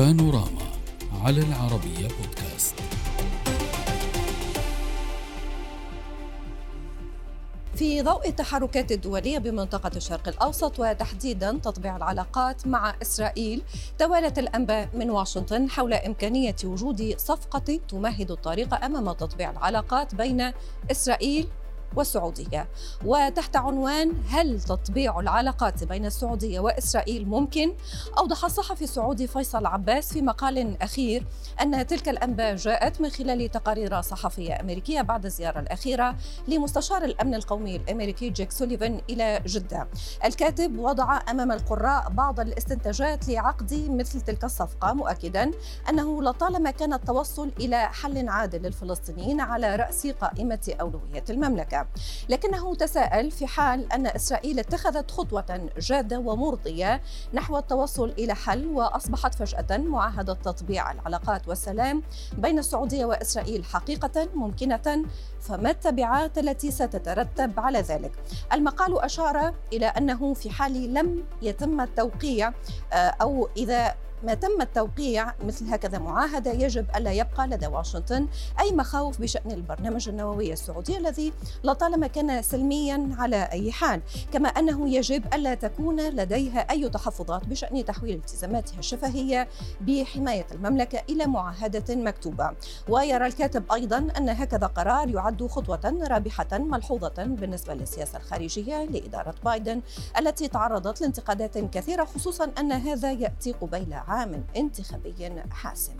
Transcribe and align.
بانوراما 0.00 0.66
على 1.24 1.40
العربية 1.40 2.08
بودكاست. 2.08 2.74
في 7.74 8.02
ضوء 8.02 8.28
التحركات 8.28 8.92
الدولية 8.92 9.38
بمنطقة 9.38 9.90
الشرق 9.96 10.28
الأوسط 10.28 10.80
وتحديدا 10.80 11.58
تطبيع 11.62 11.96
العلاقات 11.96 12.66
مع 12.66 12.94
إسرائيل 13.02 13.62
توالت 13.98 14.38
الأنباء 14.38 14.88
من 14.94 15.10
واشنطن 15.10 15.70
حول 15.70 15.94
إمكانية 15.94 16.56
وجود 16.64 17.14
صفقة 17.18 17.80
تمهد 17.88 18.30
الطريق 18.30 18.84
أمام 18.84 19.12
تطبيع 19.12 19.50
العلاقات 19.50 20.14
بين 20.14 20.52
إسرائيل 20.90 21.48
والسعودية 21.96 22.68
وتحت 23.04 23.56
عنوان 23.56 24.12
هل 24.28 24.60
تطبيع 24.60 25.20
العلاقات 25.20 25.84
بين 25.84 26.06
السعودية 26.06 26.60
وإسرائيل 26.60 27.28
ممكن؟ 27.28 27.72
أوضح 28.18 28.44
الصحفي 28.44 28.84
السعودي 28.84 29.26
فيصل 29.26 29.66
عباس 29.66 30.12
في 30.12 30.22
مقال 30.22 30.82
أخير 30.82 31.26
أن 31.60 31.86
تلك 31.86 32.08
الأنباء 32.08 32.56
جاءت 32.56 33.00
من 33.00 33.10
خلال 33.10 33.50
تقارير 33.50 34.00
صحفية 34.00 34.60
أمريكية 34.60 35.02
بعد 35.02 35.24
الزيارة 35.24 35.60
الأخيرة 35.60 36.16
لمستشار 36.48 37.04
الأمن 37.04 37.34
القومي 37.34 37.76
الأمريكي 37.76 38.30
جيك 38.30 38.52
سوليفان 38.52 39.00
إلى 39.10 39.40
جدة. 39.46 39.88
الكاتب 40.24 40.78
وضع 40.78 41.20
أمام 41.30 41.52
القراء 41.52 42.10
بعض 42.10 42.40
الاستنتاجات 42.40 43.28
لعقد 43.28 43.90
مثل 43.90 44.20
تلك 44.20 44.44
الصفقة 44.44 44.92
مؤكدا 44.92 45.50
أنه 45.88 46.22
لطالما 46.22 46.70
كان 46.70 46.92
التوصل 46.92 47.50
إلى 47.60 47.88
حل 47.88 48.28
عادل 48.28 48.62
للفلسطينيين 48.62 49.40
على 49.40 49.76
رأس 49.76 50.06
قائمة 50.06 50.74
أولويات 50.80 51.30
المملكة. 51.30 51.79
لكنه 52.28 52.74
تساءل 52.74 53.30
في 53.30 53.46
حال 53.46 53.92
أن 53.92 54.06
إسرائيل 54.06 54.58
اتخذت 54.58 55.10
خطوة 55.10 55.70
جادة 55.78 56.18
ومرضية 56.18 57.00
نحو 57.34 57.58
التوصل 57.58 58.10
إلى 58.18 58.34
حل 58.34 58.66
وأصبحت 58.66 59.34
فجأة 59.34 59.76
معاهدة 59.76 60.34
تطبيع 60.34 60.92
العلاقات 60.92 61.48
والسلام 61.48 62.02
بين 62.38 62.58
السعودية 62.58 63.04
وإسرائيل 63.04 63.64
حقيقة 63.64 64.28
ممكنة 64.34 65.04
فما 65.40 65.70
التبعات 65.70 66.38
التي 66.38 66.70
ستترتب 66.70 67.60
على 67.60 67.80
ذلك؟ 67.80 68.12
المقال 68.52 68.98
أشار 68.98 69.54
إلى 69.72 69.86
أنه 69.86 70.34
في 70.34 70.50
حال 70.50 70.94
لم 70.94 71.24
يتم 71.42 71.80
التوقيع 71.80 72.52
آه، 72.92 72.96
أو 72.96 73.48
إذا 73.56 73.94
ما 74.22 74.34
تم 74.34 74.60
التوقيع 74.60 75.34
مثل 75.44 75.66
هكذا 75.72 75.98
معاهدة 75.98 76.52
يجب 76.52 76.86
ألا 76.96 77.12
يبقى 77.12 77.46
لدى 77.46 77.66
واشنطن 77.66 78.28
أي 78.60 78.72
مخاوف 78.72 79.20
بشأن 79.20 79.50
البرنامج 79.50 80.08
النووي 80.08 80.52
السعودي 80.52 80.98
الذي 80.98 81.32
لطالما 81.64 82.06
كان 82.06 82.42
سلميا 82.42 83.10
على 83.18 83.48
أي 83.52 83.72
حال 83.72 84.00
كما 84.32 84.48
أنه 84.48 84.88
يجب 84.88 85.34
ألا 85.34 85.54
تكون 85.54 86.00
لديها 86.00 86.58
أي 86.58 86.88
تحفظات 86.88 87.46
بشأن 87.46 87.84
تحويل 87.84 88.14
التزاماتها 88.14 88.78
الشفهية 88.78 89.48
بحماية 89.80 90.46
المملكة 90.52 91.02
إلى 91.10 91.26
معاهدة 91.26 91.96
مكتوبة. 91.96 92.50
ويرى 92.88 93.26
الكاتب 93.26 93.72
أيضا 93.72 93.98
أن 94.18 94.28
هكذا 94.28 94.66
قرار 94.66 95.08
يعد 95.08 95.46
خطوة 95.46 96.06
رابحة 96.10 96.58
ملحوظة 96.58 97.12
بالنسبة 97.18 97.74
للسياسة 97.74 98.18
الخارجية 98.18 98.84
لإدارة 98.84 99.34
بايدن 99.44 99.80
التي 100.18 100.48
تعرضت 100.48 101.00
لانتقادات 101.00 101.58
كثيرة 101.58 102.04
خصوصا 102.04 102.50
أن 102.58 102.72
هذا 102.72 103.12
يأتي 103.12 103.52
قبيل 103.52 103.92
عام 104.10 104.44
انتخابي 104.56 105.44
حاسم. 105.50 105.92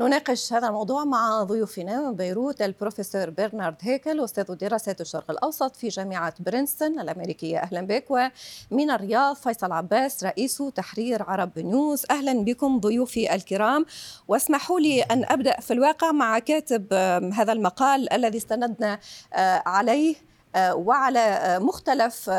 نناقش 0.00 0.52
هذا 0.52 0.68
الموضوع 0.68 1.04
مع 1.04 1.42
ضيوفنا 1.42 2.00
من 2.00 2.16
بيروت 2.16 2.62
البروفيسور 2.62 3.30
برنارد 3.30 3.76
هيكل 3.80 4.24
أستاذ 4.24 4.54
دراسات 4.54 5.00
الشرق 5.00 5.30
الأوسط 5.30 5.76
في 5.76 5.88
جامعة 5.88 6.34
برينستون 6.40 7.00
الأمريكية. 7.00 7.58
أهلا 7.58 7.80
بك 7.80 8.10
ومن 8.10 8.90
الرياض 8.90 9.36
فيصل 9.36 9.72
عباس 9.72 10.24
رئيس 10.24 10.62
تحرير 10.74 11.22
عرب 11.22 11.58
نيوز. 11.58 12.04
أهلا 12.10 12.44
بكم 12.44 12.80
ضيوفي 12.80 13.34
الكرام. 13.34 13.86
واسمحوا 14.28 14.80
لي 14.80 15.02
أن 15.02 15.24
أبدأ 15.24 15.60
في 15.60 15.72
الواقع 15.72 16.12
مع 16.12 16.38
كاتب 16.38 16.92
هذا 17.32 17.52
المقال 17.52 18.12
الذي 18.12 18.38
استندنا 18.38 18.98
آه، 19.34 19.62
عليه. 19.66 20.33
وعلى 20.56 21.20
آه، 21.20 21.58
مختلف 21.58 22.30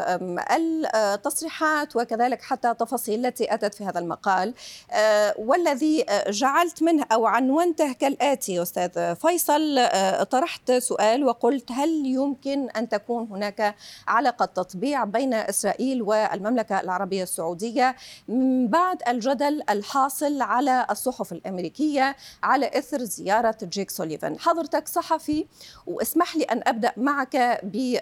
التصريحات 0.95 1.95
وكذلك 1.95 2.41
حتى 2.41 2.71
التفاصيل 2.71 3.25
التي 3.25 3.53
أتت 3.53 3.73
في 3.73 3.85
هذا 3.85 3.99
المقال. 3.99 4.53
آه، 4.91 5.33
والذي 5.37 6.05
جعلت 6.27 6.83
منه 6.83 7.05
أو 7.11 7.25
عنونته 7.25 7.93
كالآتي 7.93 8.61
أستاذ 8.61 9.15
فيصل. 9.15 9.89
طرحت 10.29 10.71
سؤال 10.71 11.23
وقلت 11.23 11.71
هل 11.71 12.05
يمكن 12.05 12.69
أن 12.69 12.89
تكون 12.89 13.27
هناك 13.31 13.75
علاقة 14.07 14.45
تطبيع 14.45 15.03
بين 15.03 15.33
إسرائيل 15.33 16.01
والمملكة 16.01 16.79
العربية 16.79 17.23
السعودية 17.23 17.95
من 18.27 18.67
بعد 18.67 18.97
الجدل 19.07 19.61
الحاصل 19.69 20.41
على 20.41 20.85
الصحف 20.91 21.31
الأمريكية 21.31 22.15
على 22.43 22.71
إثر 22.77 23.03
زيارة 23.03 23.57
جيك 23.63 23.91
سوليفان؟ 23.91 24.39
حضرتك 24.39 24.87
صحفي 24.87 25.45
واسمح 25.87 26.35
لي 26.35 26.43
أن 26.43 26.61
أبدأ 26.67 26.91
معك 26.97 27.59
ب 27.63 27.97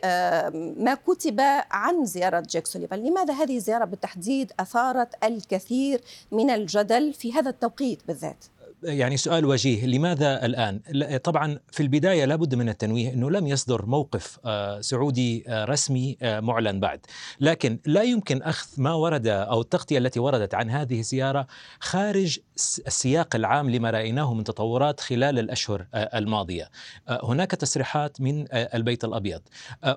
ما 0.78 0.94
كتب 0.94 1.40
عن 1.72 2.06
زيارة 2.06 2.40
جيك 2.40 2.68
سوليفان 2.68 3.04
لماذا 3.04 3.34
هذه 3.34 3.58
الزيارة 3.58 3.86
بالتحديد 3.86 4.52
أثارت 4.60 5.24
الكثير 5.24 6.02
من 6.32 6.50
الجدل 6.50 7.14
في 7.14 7.34
هذا 7.34 7.50
التوقيت 7.50 8.08
بالذات؟ 8.08 8.46
يعني 8.86 9.18
سؤال 9.18 9.46
وجيه 9.46 9.86
لماذا 9.86 10.46
الآن؟ 10.46 10.80
طبعا 11.24 11.60
في 11.72 11.84
البداية 11.84 12.26
لابد 12.26 12.56
من 12.56 12.70
التنويه 12.70 13.14
أنه 13.14 13.32
لم 13.32 13.48
يصدر 13.48 13.86
موقف 13.86 14.40
آه، 14.46 14.82
سعودي 14.82 15.44
آه، 15.48 15.66
رسمي 15.66 16.18
آه، 16.22 16.40
معلن 16.40 16.80
بعد. 16.80 17.00
لكن 17.40 17.80
لا 17.86 18.04
يمكن 18.04 18.42
أخذ 18.42 18.68
ما 18.78 18.94
ورد 18.94 19.28
أو 19.28 19.62
التغطية 19.62 19.98
التي 19.98 20.20
وردت 20.20 20.54
عن 20.54 20.70
هذه 20.70 21.00
الزيارة 21.00 21.48
خارج 21.80 22.40
السياق 22.88 23.36
العام 23.36 23.70
لما 23.70 23.90
رأيناه 23.90 24.34
من 24.34 24.44
تطورات 24.44 25.00
خلال 25.00 25.40
الأشهر 25.40 25.86
الماضية. 25.94 26.70
هناك 27.10 27.52
تصريحات 27.52 28.22
من 28.22 28.46
البيت 28.54 29.04
الأبيض. 29.04 29.42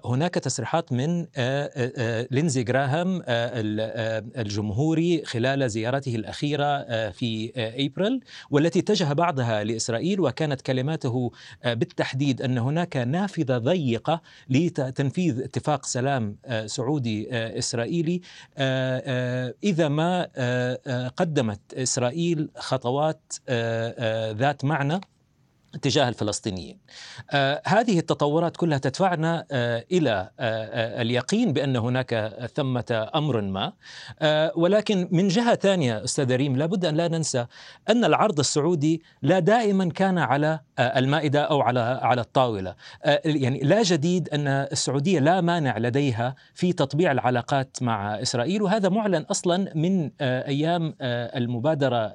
هناك 0.05 0.35
تصريحات 0.35 0.93
من 0.93 1.27
لينزي 2.31 2.63
جراهام 2.63 3.23
الجمهوري 4.37 5.25
خلال 5.25 5.71
زيارته 5.71 6.15
الأخيرة 6.15 7.11
في 7.11 7.53
أبريل 7.57 8.21
والتي 8.51 8.76
التي 8.77 8.93
اتجه 8.93 9.13
بعضها 9.13 9.65
لإسرائيل 9.65 10.21
وكانت 10.21 10.61
كلماته 10.61 11.31
آه، 11.65 11.75
بالتحديد 11.75 12.43
أن 12.43 12.59
هناك 12.59 12.97
نافذة 12.97 13.59
ضيقة 13.59 14.21
لتنفيذ 14.49 15.41
اتفاق 15.43 15.87
سلام 15.87 16.37
آه، 16.45 16.67
سعودي 16.67 17.29
آه، 17.33 17.59
إسرائيلي. 17.59 18.21
إذا 19.65 19.89
ما 19.89 20.29
قدمت 21.17 21.75
إسرائيل 21.75 22.49
خطوات 22.57 23.33
ذات 24.39 24.65
معنى 24.65 25.01
تجاه 25.83 26.09
الفلسطينيين. 26.09 26.79
آه 27.31 27.63
هذه 27.67 27.99
التطورات 27.99 28.57
كلها 28.57 28.79
تدفعنا 28.79 29.45
آه 29.51 29.85
إلى 29.93 30.11
آه, 30.11 30.31
آه، 30.41 31.03
اليقين 31.03 31.53
بأن 31.53 31.77
هناك 31.77 32.33
ثمة 32.55 33.09
أمر 33.15 33.41
ما 33.41 33.73
آه 34.21 34.53
ولكن 34.57 35.09
من 35.13 35.29
جهة 35.29 35.55
ثانية 35.55 36.05
أستاذ 36.05 36.37
ريم 36.37 36.57
لابد 36.57 36.85
أن 36.85 36.95
لا 36.95 37.09
ننسى 37.09 37.47
أن 37.91 38.05
العرض 38.05 38.39
السعودي 38.39 39.03
لا 39.23 39.39
دائما 39.39 39.89
كان 39.89 40.19
على 40.19 40.61
آه 40.79 40.99
المائدة 40.99 41.43
أو 41.43 41.61
على 41.61 41.81
على 42.03 42.21
الطاولة. 42.21 42.75
يعني 43.25 43.61
لا 43.61 43.83
جديد 43.83 44.29
أن 44.29 44.49
السعودية 44.49 45.19
لا 45.19 45.41
مانع 45.41 45.79
لديها 45.79 46.35
في 46.55 46.73
تطبيع 46.73 47.13
العلاقات 47.13 47.77
مع 47.81 48.23
إسرائيل 48.23 48.63
وهذا 48.63 48.89
معلن 48.89 49.23
أصلا 49.23 49.73
من 49.75 50.11
أيام 50.21 50.95
المبادرة 51.01 52.13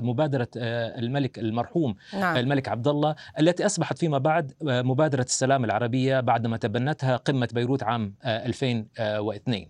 مبادرة 0.00 0.48
الملك 0.56 1.38
المرحوم 1.38 1.94
نعم. 2.14 2.36
الملك 2.36 2.68
عبد 2.68 2.88
الله 2.88 2.99
الله 3.00 3.14
التي 3.38 3.66
أصبحت 3.66 3.98
فيما 3.98 4.18
بعد 4.18 4.52
آه، 4.68 4.82
مبادرة 4.82 5.22
السلام 5.22 5.64
العربية 5.64 6.20
بعدما 6.20 6.56
تبنتها 6.56 7.16
قمة 7.16 7.48
بيروت 7.52 7.82
عام 7.82 8.14
2002 8.24 9.66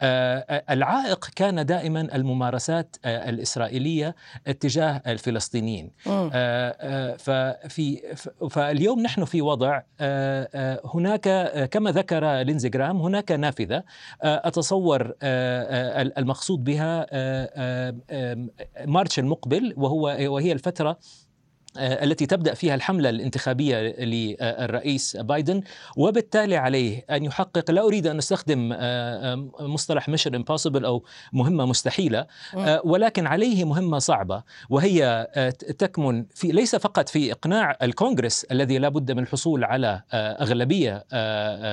آه، 0.00 0.38
آه، 0.38 0.64
العائق 0.70 1.30
كان 1.36 1.66
دائما 1.66 2.00
الممارسات 2.00 2.96
الإسرائيلية 3.04 4.14
اتجاه 4.46 5.02
الفلسطينيين. 5.06 5.90
ففي 7.18 8.16
فاليوم 8.50 9.00
نحن 9.00 9.24
في 9.24 9.42
وضع 9.42 9.82
هناك 10.94 11.28
كما 11.70 11.90
ذكر 11.90 12.40
لينزي 12.40 12.68
جرام 12.68 13.00
هناك 13.00 13.32
نافذة 13.32 13.84
أتصور 14.22 15.14
المقصود 16.18 16.64
بها 16.64 17.06
March 18.86 19.18
المقبل 19.18 19.74
وهو 19.76 20.16
وهي 20.20 20.52
الفترة 20.52 20.98
التي 21.76 22.26
تبدأ 22.26 22.54
فيها 22.54 22.74
الحملة 22.74 23.08
الانتخابية 23.08 23.76
للرئيس 23.98 25.16
بايدن 25.16 25.62
وبالتالي 25.96 26.56
عليه 26.56 27.04
أن 27.10 27.24
يحقق 27.24 27.70
لا 27.70 27.82
أريد 27.82 28.06
أن 28.06 28.18
أستخدم 28.18 28.70
آه، 28.72 29.50
مصطلح 29.60 30.08
mission 30.08 30.34
impossible 30.34 30.84
أو 30.84 31.04
مهمة 31.32 31.66
مستحيلة 31.66 32.26
آه، 32.56 32.82
ولكن 32.84 33.26
عليه 33.26 33.64
مهمة 33.64 33.98
صعبة 33.98 34.42
وهي 34.70 35.26
تكمن 35.78 36.24
في 36.34 36.48
ليس 36.48 36.76
فقط 36.76 37.08
في 37.08 37.32
إقناع 37.32 37.76
الكونغرس 37.82 38.44
الذي 38.44 38.78
لا 38.78 38.88
بد 38.88 39.12
من 39.12 39.22
الحصول 39.22 39.64
على 39.64 40.02
أغلبية 40.14 41.04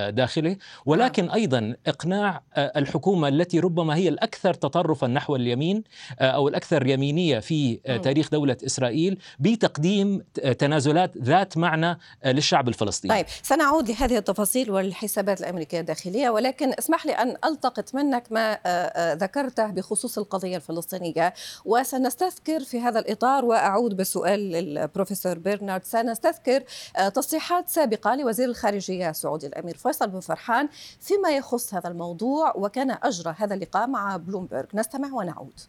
داخله 0.09 0.57
ولكن 0.85 1.29
أيضا 1.29 1.75
إقناع 1.87 2.41
الحكومة 2.57 3.27
التي 3.27 3.59
ربما 3.59 3.95
هي 3.95 4.09
الأكثر 4.09 4.53
تطرفا 4.53 5.07
نحو 5.07 5.35
اليمين 5.35 5.83
أو 6.19 6.47
الأكثر 6.47 6.87
يمينية 6.87 7.39
في 7.39 7.75
تاريخ 8.03 8.29
دولة 8.29 8.57
إسرائيل 8.65 9.17
بتقديم 9.39 9.88
تقديم 9.89 10.23
تنازلات 10.53 11.17
ذات 11.17 11.57
معنى 11.57 11.99
للشعب 12.25 12.67
الفلسطيني. 12.67 13.13
طيب 13.13 13.25
سنعود 13.43 13.89
لهذه 13.89 14.17
التفاصيل 14.17 14.71
والحسابات 14.71 15.39
الأمريكية 15.39 15.79
الداخلية 15.79 16.29
ولكن 16.29 16.73
اسمح 16.79 17.05
لي 17.05 17.11
أن 17.11 17.35
ألتقط 17.45 17.95
منك 17.95 18.23
ما 18.31 18.53
آه، 18.53 18.67
آه، 18.67 19.13
ذكرته 19.13 19.67
بخصوص 19.67 20.17
القضية 20.17 20.55
الفلسطينية 20.55 21.33
وسنستذكر 21.65 22.59
في 22.59 22.79
هذا 22.79 22.99
الإطار 22.99 23.45
وأعود 23.45 23.97
بالسؤال 23.97 24.39
للبروفيسور 24.39 25.37
بيرنارد 25.37 25.83
سنستذكر 25.83 26.63
آه، 26.97 27.09
تصريحات 27.09 27.69
سابقة 27.69 28.15
لوزير 28.15 28.49
الخارجية 28.49 29.09
السعودي 29.09 29.47
الأمير 29.47 29.77
فيصل 29.77 30.07
بن 30.07 30.19
فرحان 30.19 30.69
فيما 30.99 31.29
يخص 31.29 31.73
هذا 31.73 31.87
الموضوع 31.87 32.53
وكان 32.55 32.97
أجرى 33.03 33.35
هذا 33.37 33.53
اللقاء 33.53 33.87
مع 33.87 34.17
بلومبرغ. 34.17 34.65
نستمع 34.73 35.13
ونعود. 35.13 35.59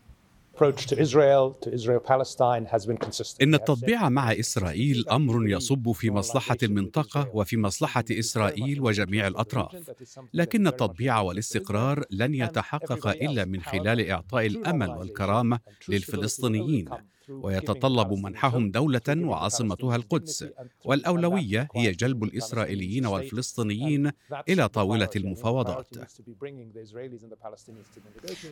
إن 3.42 3.54
التطبيع 3.54 4.08
مع 4.08 4.32
إسرائيل 4.32 5.08
أمر 5.08 5.48
يصب 5.48 5.92
في 5.92 6.10
مصلحة 6.10 6.56
المنطقة 6.62 7.30
وفي 7.34 7.56
مصلحة 7.56 8.04
إسرائيل 8.10 8.80
وجميع 8.80 9.26
الأطراف، 9.26 9.90
لكن 10.34 10.66
التطبيع 10.66 11.20
والاستقرار 11.20 12.04
لن 12.10 12.34
يتحقق 12.34 13.06
إلا 13.08 13.44
من 13.44 13.62
خلال 13.62 14.10
إعطاء 14.10 14.46
الأمل 14.46 14.88
والكرامة 14.90 15.58
للفلسطينيين. 15.88 16.88
ويتطلب 17.30 18.12
منحهم 18.12 18.70
دولة 18.70 19.00
وعاصمتها 19.08 19.96
القدس. 19.96 20.44
والأولوية 20.84 21.68
هي 21.74 21.92
جلب 21.92 22.24
الإسرائيليين 22.24 23.06
والفلسطينيين 23.06 24.10
إلى 24.48 24.68
طاولة 24.68 25.08
المفاوضات. 25.16 25.86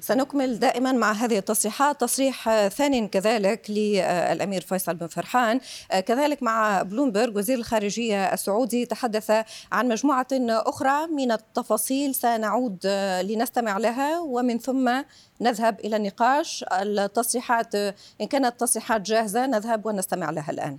سنكمل 0.00 0.58
دائما 0.58 0.92
مع 0.92 1.12
هذه 1.12 1.38
التصريحات. 1.38 2.00
تصريح 2.00 2.68
ثاني 2.68 3.08
كذلك 3.08 3.70
للأمير 3.70 4.60
فيصل 4.60 4.94
بن 4.94 5.06
فرحان. 5.06 5.60
كذلك 6.06 6.42
مع 6.42 6.82
بلومبرغ 6.82 7.38
وزير 7.38 7.58
الخارجية 7.58 8.32
السعودي 8.32 8.86
تحدث 8.86 9.30
عن 9.72 9.88
مجموعة 9.88 10.26
أخرى 10.32 11.06
من 11.06 11.32
التفاصيل 11.32 12.14
سنعود 12.14 12.86
لنستمع 13.22 13.78
لها. 13.78 14.20
ومن 14.20 14.58
ثم 14.58 15.02
نذهب 15.40 15.80
إلى 15.84 15.96
النقاش 15.96 16.64
التصريحات 16.72 17.74
إن 18.20 18.26
كانت 18.30 18.60
تصريحات 18.60 19.00
جاهزة 19.02 19.46
نذهب 19.46 19.86
ونستمع 19.86 20.30
لها 20.30 20.50
الآن. 20.50 20.78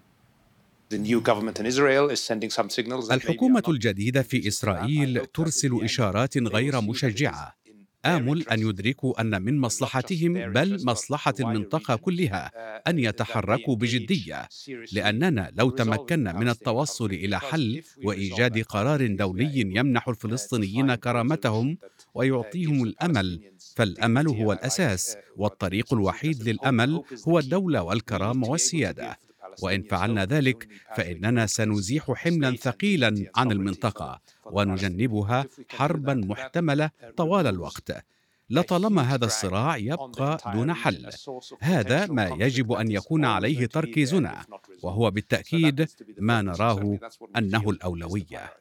الحكومة 3.12 3.64
الجديدة 3.68 4.22
في 4.22 4.48
إسرائيل 4.48 5.26
ترسل 5.26 5.80
إشارات 5.84 6.38
غير 6.38 6.82
مشجعة. 6.82 7.60
آمل 8.06 8.48
أن 8.50 8.60
يدركوا 8.60 9.22
أن 9.22 9.42
من 9.42 9.60
مصلحتهم 9.60 10.34
بل 10.34 10.86
مصلحة 10.86 11.34
المنطقة 11.40 11.96
كلها 11.96 12.52
أن 12.88 13.00
يتحركوا 13.00 13.76
بجدية. 13.76 14.50
لأننا 14.92 15.52
لو 15.56 15.70
تمكنا 15.70 16.34
من 16.34 16.50
التوصل 16.50 17.06
إلى 17.06 17.40
حل 17.40 17.82
وإيجاد 18.04 18.62
قرار 18.62 19.08
دولي 19.08 19.60
يمنح 19.62 20.08
الفلسطينيين 20.08 20.96
كرامتهم 20.96 21.78
ويعطيهم 22.14 22.84
الأمل 22.84 23.52
فالأمل 23.80 24.28
هو 24.28 24.54
الأساس 24.54 25.18
والطريق 25.38 25.94
الوحيد 25.94 26.44
للأمل 26.50 27.04
هو 27.28 27.40
الدولة 27.40 27.84
والكرامة 27.84 28.48
والسيادة. 28.48 29.20
وإن 29.62 29.84
فعلنا 29.84 30.26
ذلك 30.26 30.68
فإننا 30.96 31.46
سنزيح 31.46 32.12
حملا 32.12 32.56
ثقيلا 32.56 33.32
عن 33.36 33.52
المنطقة 33.52 34.22
ونجنبها 34.46 35.46
حربا 35.70 36.14
محتملة 36.14 36.90
طوال 37.18 37.48
الوقت. 37.48 38.06
لطالما 38.50 39.02
هذا 39.02 39.26
الصراع 39.26 39.78
يبقى 39.78 40.38
دون 40.54 40.74
حل 40.74 41.10
هذا 41.60 42.06
ما 42.06 42.28
يجب 42.28 42.72
أن 42.72 42.92
يكون 42.92 43.26
عليه 43.26 43.66
تركيزنا 43.66 44.46
وهو 44.84 45.12
بالتأكيد 45.12 45.88
ما 46.18 46.42
نراه 46.42 47.00
أنه 47.38 47.70
الأولوية. 47.70 48.54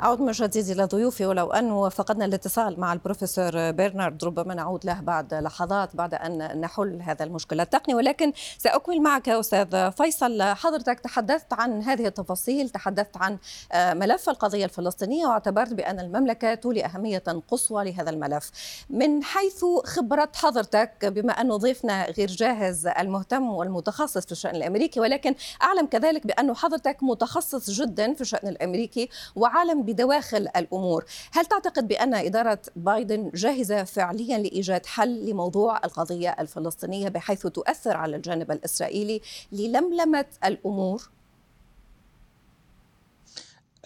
أعود 0.00 0.20
من 0.20 0.32
جديد 0.32 0.68
إلى 0.68 0.84
ضيوفي 0.84 1.26
ولو 1.26 1.50
أنه 1.50 1.88
فقدنا 1.88 2.24
الاتصال 2.24 2.80
مع 2.80 2.92
البروفيسور 2.92 3.70
برنارد 3.70 4.24
ربما 4.24 4.54
نعود 4.54 4.86
له 4.86 5.00
بعد 5.00 5.34
لحظات 5.34 5.96
بعد 5.96 6.14
أن 6.14 6.60
نحل 6.60 7.02
هذا 7.02 7.24
المشكلة 7.24 7.62
التقني. 7.62 7.94
ولكن 7.94 8.32
سأكمل 8.58 9.02
معك 9.02 9.28
أستاذ 9.28 9.90
فيصل. 9.90 10.42
حضرتك 10.42 11.00
تحدثت 11.00 11.52
عن 11.52 11.82
هذه 11.82 12.06
التفاصيل 12.06 12.68
تحدثت 12.70 13.16
عن 13.16 13.38
آه، 13.72 13.94
ملف 13.94 14.28
القضية 14.28 14.64
الفلسطينية 14.64 15.26
واعتبرت 15.26 15.72
بأن 15.72 16.00
المملكة 16.00 16.54
تولي 16.54 16.84
أهمية 16.84 17.22
قصوى 17.48 17.84
لهذا 17.84 18.10
الملف. 18.10 18.50
من 18.90 19.24
حيث 19.24 19.64
خبرة 19.84 20.28
حضرتك 20.34 21.04
بما 21.04 21.32
أنه 21.32 21.56
ضيفنا 21.56 22.10
غير 22.10 22.28
جاهز 22.28 22.86
المهتم 22.86 23.50
والمتخصص 23.50 24.26
في 24.26 24.32
الشأن 24.32 24.56
الأمريكي 24.56 25.00
ولكن 25.00 25.34
أعلم 25.62 25.86
كذلك 25.86 26.26
بأنه 26.26 26.54
حضرتك 26.54 26.96
متخصص 27.02 27.70
جدا 27.70 28.14
في 28.14 28.20
الشأن 28.20 28.48
الأمريكي 28.48 29.08
وعالم 29.56 29.82
بدواخل 29.82 30.48
الأمور، 30.56 31.04
هل 31.32 31.46
تعتقد 31.46 31.88
بأن 31.88 32.14
إدارة 32.14 32.58
بايدن 32.76 33.30
جاهزة 33.34 33.84
فعليا 33.84 34.38
لإيجاد 34.38 34.86
حل 34.86 35.30
لموضوع 35.30 35.84
القضية 35.84 36.36
الفلسطينية 36.40 37.08
بحيث 37.08 37.46
تؤثر 37.46 37.96
على 37.96 38.16
الجانب 38.16 38.50
الإسرائيلي 38.50 39.20
للملمة 39.52 40.26
الأمور؟ 40.44 41.15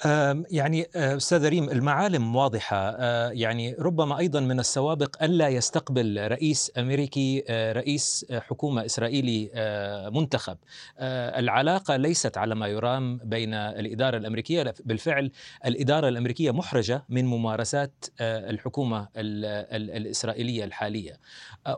يعني 0.05 0.87
آه، 0.97 1.17
أستاذ 1.17 1.49
ريم 1.49 1.70
المعالم 1.70 2.37
واضحة. 2.37 2.76
آه، 2.76 3.31
يعني 3.31 3.75
ربما 3.79 4.19
أيضا 4.19 4.41
من 4.41 4.61
السوابق 4.61 5.23
الا 5.23 5.49
يستقبل 5.49 6.26
رئيس 6.31 6.73
أمريكي 6.79 7.44
آه، 7.49 7.73
رئيس 7.73 8.26
حكومة 8.32 8.87
إسرائيلي 8.87 9.50
منتخب. 10.14 10.56
العلاقة 11.00 11.97
ليست 11.97 12.38
على 12.38 12.55
ما 12.55 12.67
يرام 12.67 13.20
بين 13.25 13.55
الإدارة 13.55 14.17
الأمريكية 14.17 14.75
بالفعل 14.85 15.31
الإدارة 15.67 16.08
الأمريكية 16.08 16.50
محرجة 16.50 17.05
من 17.08 17.25
ممارسات 17.25 18.05
الحكومة 18.20 19.08
الإسرائيلية 19.17 20.64
الحالية. 20.64 21.20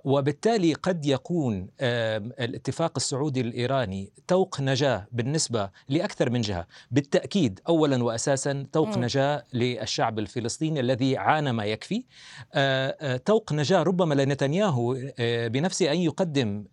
وبالتالي 0.05 0.75
قد 0.75 1.07
يكون 1.07 1.69
الاتفاق 1.81 2.93
السعودي 2.97 3.41
الإيراني 3.41 4.13
توق 4.29 4.61
نجاة 4.61 5.07
بالنسبة 5.13 5.71
لأكثر 5.89 6.31
من 6.31 6.41
جهة. 6.41 6.67
بالتأكيد 6.91 7.61
اولا 7.69 8.05
واساسا 8.13 8.67
طوق 8.73 8.99
نجاة 8.99 9.45
للشعب 9.53 10.19
الفلسطيني 10.19 10.81
الذي 10.81 11.17
عانى 11.17 11.53
ما 11.53 11.65
يكفي. 11.65 12.05
طوق 13.25 13.53
نجاة 13.53 13.83
ربما 13.83 14.15
لنتنياهو 14.15 14.97
بنفسه 15.21 15.93
أن 15.93 15.99
يقدم 15.99 16.65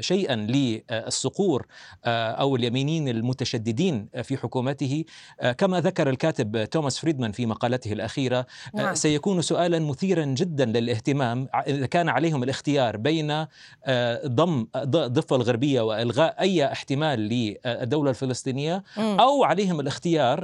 شيئا 0.00 0.36
للصقور 0.36 1.66
أو 2.06 2.56
اليمينيين 2.56 3.08
المتشددين 3.08 4.08
في 4.22 4.36
حكومته. 4.36 5.04
كما 5.58 5.80
ذكر 5.80 6.08
الكاتب 6.10 6.64
توماس 6.64 6.98
فريدمان 6.98 7.32
في 7.32 7.46
مقالته 7.46 7.92
الأخيرة 7.92 8.46
نعم. 8.74 8.94
سيكون 8.94 9.42
سؤالا 9.42 9.78
مثيرا 9.78 10.24
جدا 10.24 10.64
للاهتمام 10.64 11.48
إذا 11.66 11.86
كان 11.86 12.08
عليهم 12.08 12.42
الاختيار 12.42 12.96
بين 12.96 13.46
ضم 14.26 14.66
الضفه 14.76 15.36
الغربية 15.36 15.80
وإلغاء 15.80 16.40
أي 16.40 16.72
احتمال 16.72 17.18
للدولة 17.18 18.10
الفلسطينية 18.10 18.82
أو 18.98 19.44
عليهم 19.44 19.80
الاختيار 19.80 20.35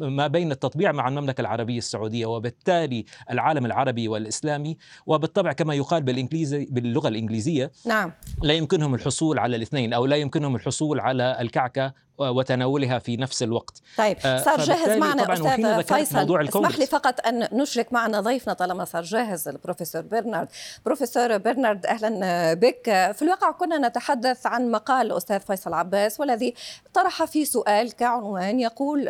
ما 0.00 0.26
بين 0.26 0.52
التطبيع 0.52 0.92
مع 0.92 1.08
المملكة 1.08 1.40
العربية 1.40 1.78
السعودية 1.78 2.26
وبالتالي 2.26 3.04
العالم 3.30 3.66
العربي 3.66 4.08
والإسلامي 4.08 4.76
وبالطبع 5.06 5.52
كما 5.52 5.74
يقال 5.74 6.02
بالإنجليزي 6.02 6.68
باللغة 6.70 7.08
الإنجليزية 7.08 7.70
نعم. 7.86 8.12
لا 8.42 8.54
يمكنهم 8.54 8.94
الحصول 8.94 9.38
على 9.38 9.56
الاثنين 9.56 9.92
أو 9.92 10.06
لا 10.06 10.16
يمكنهم 10.16 10.56
الحصول 10.56 11.00
على 11.00 11.36
الكعكة 11.40 11.92
وتناولها 12.18 12.98
في 12.98 13.16
نفس 13.16 13.42
الوقت. 13.42 13.82
طيب 13.98 14.16
آه، 14.24 14.42
صار 14.42 14.60
جاهز 14.60 14.98
معنا 14.98 15.32
أستاذ 15.32 15.82
فيصل 15.82 16.42
اسمح 16.48 16.78
لي 16.78 16.86
فقط 16.86 17.26
أن 17.26 17.48
نشرك 17.52 17.92
معنا 17.92 18.20
ضيفنا 18.20 18.52
طالما 18.52 18.84
صار 18.84 19.02
جاهز 19.02 19.48
البروفيسور 19.48 20.02
برنارد. 20.02 20.48
بروفيسور 20.86 21.38
برنارد 21.38 21.86
أهلا 21.86 22.54
بك. 22.54 23.12
في 23.14 23.22
الواقع 23.22 23.50
كنا 23.50 23.88
نتحدث 23.88 24.46
عن 24.46 24.70
مقال 24.70 25.06
الأستاذ 25.06 25.40
فيصل 25.40 25.74
عباس 25.74 26.20
والذي 26.20 26.54
طرح 26.94 27.24
فيه 27.24 27.44
سؤال 27.44 27.92
كعنوان 27.92 28.60
يقول 28.60 29.08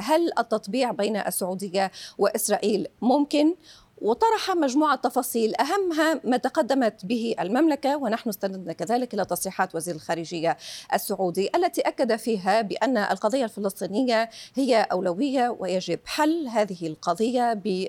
هل 0.00 0.32
التطبيع 0.38 0.90
بين 0.90 1.16
السعودية 1.16 1.90
وإسرائيل 2.18 2.86
ممكن؟ 3.02 3.54
وطرح 4.04 4.50
مجموعة 4.50 4.96
تفاصيل 4.96 5.54
أهمها 5.60 6.20
ما 6.24 6.36
تقدمت 6.36 7.06
به 7.06 7.34
المملكة 7.40 7.96
ونحن 7.96 8.28
استندنا 8.28 8.72
كذلك 8.72 9.14
إلى 9.14 9.24
تصريحات 9.24 9.74
وزير 9.74 9.94
الخارجية 9.94 10.56
السعودي 10.94 11.50
التي 11.56 11.80
أكد 11.80 12.16
فيها 12.16 12.62
بأن 12.62 12.96
القضية 12.96 13.44
الفلسطينية 13.44 14.30
هي 14.54 14.86
أولوية 14.92 15.56
ويجب 15.58 15.98
حل 16.06 16.48
هذه 16.48 16.86
القضية 16.86 17.52
ب 17.64 17.86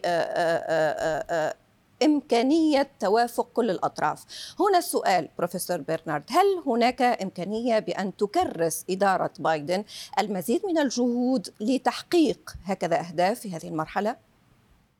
إمكانية 2.03 2.89
توافق 3.00 3.48
كل 3.53 3.69
الأطراف 3.69 4.24
هنا 4.60 4.77
السؤال 4.77 5.29
بروفيسور 5.38 5.77
برنارد 5.77 6.24
هل 6.29 6.45
هناك 6.65 7.01
إمكانية 7.01 7.79
بأن 7.79 8.15
تكرس 8.15 8.86
إدارة 8.89 9.31
بايدن 9.39 9.84
المزيد 10.19 10.65
من 10.65 10.77
الجهود 10.77 11.48
لتحقيق 11.60 12.55
هكذا 12.63 13.00
أهداف 13.00 13.39
في 13.39 13.55
هذه 13.55 13.67
المرحلة؟ 13.67 14.15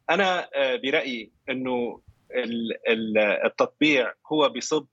أنا 0.10 0.50
آه، 0.56 0.76
برأيي 0.76 1.32
أنه 1.50 2.02
التطبيع 3.46 4.14
هو 4.32 4.50
بصب 4.50 4.88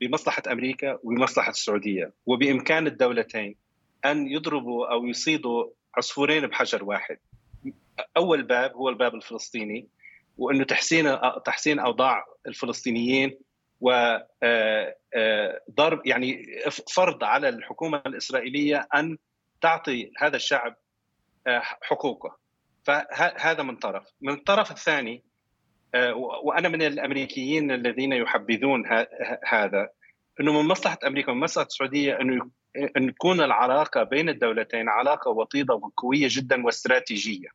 بمصلحة 0.00 0.42
أمريكا 0.52 0.98
وبمصلحة 1.02 1.50
السعودية 1.50 2.12
وبإمكان 2.26 2.86
الدولتين 2.86 3.56
أن 4.04 4.26
يضربوا 4.26 4.92
أو 4.92 5.06
يصيدوا 5.06 5.66
عصفورين 5.96 6.46
بحجر 6.46 6.84
واحد. 6.84 7.18
أول 8.16 8.42
باب 8.42 8.72
هو 8.72 8.88
الباب 8.88 9.14
الفلسطيني 9.14 9.88
وإنه 10.38 10.64
تحسين 10.64 11.18
تحسين 11.44 11.78
أوضاع 11.78 12.24
الفلسطينيين 12.46 13.38
و 13.80 13.90
آه، 14.42 14.96
آه، 15.14 15.60
ضرب 15.70 16.06
يعني 16.06 16.46
فرض 16.94 17.24
على 17.24 17.48
الحكومة 17.48 18.02
الإسرائيلية 18.06 18.88
أن 18.94 19.18
تعطي 19.60 20.10
هذا 20.18 20.36
الشعب 20.36 20.76
حقوقه. 21.82 22.36
فهذا 22.86 23.62
من 23.62 23.76
طرف. 23.76 24.04
من 24.20 24.32
الطرف 24.32 24.70
الثاني 24.70 25.22
وأنا 26.42 26.68
من 26.68 26.82
الأمريكيين 26.82 27.70
الذين 27.70 28.12
يحبذون 28.12 28.82
هذا 29.46 29.88
إنه 30.40 30.62
من 30.62 30.68
مصلحة 30.68 30.98
أمريكا 31.06 31.32
ومن 31.32 31.40
مصلحة 31.40 31.66
السعودية 31.66 32.20
إنه 32.20 32.50
إن 32.96 33.14
تكون 33.14 33.40
العلاقة 33.40 34.02
بين 34.02 34.28
الدولتين 34.28 34.88
علاقة 34.88 35.30
وطيدة 35.30 35.74
وقوية 35.74 36.28
جدا 36.30 36.64
واستراتيجية. 36.66 37.48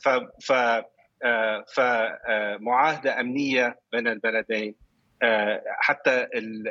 ف 0.00 0.08
ف 0.40 0.52
فمعاهده 1.74 3.20
أمنية 3.20 3.78
بين 3.92 4.08
البلدين. 4.08 4.74
آه، 4.74 4.83
حتى 5.80 6.26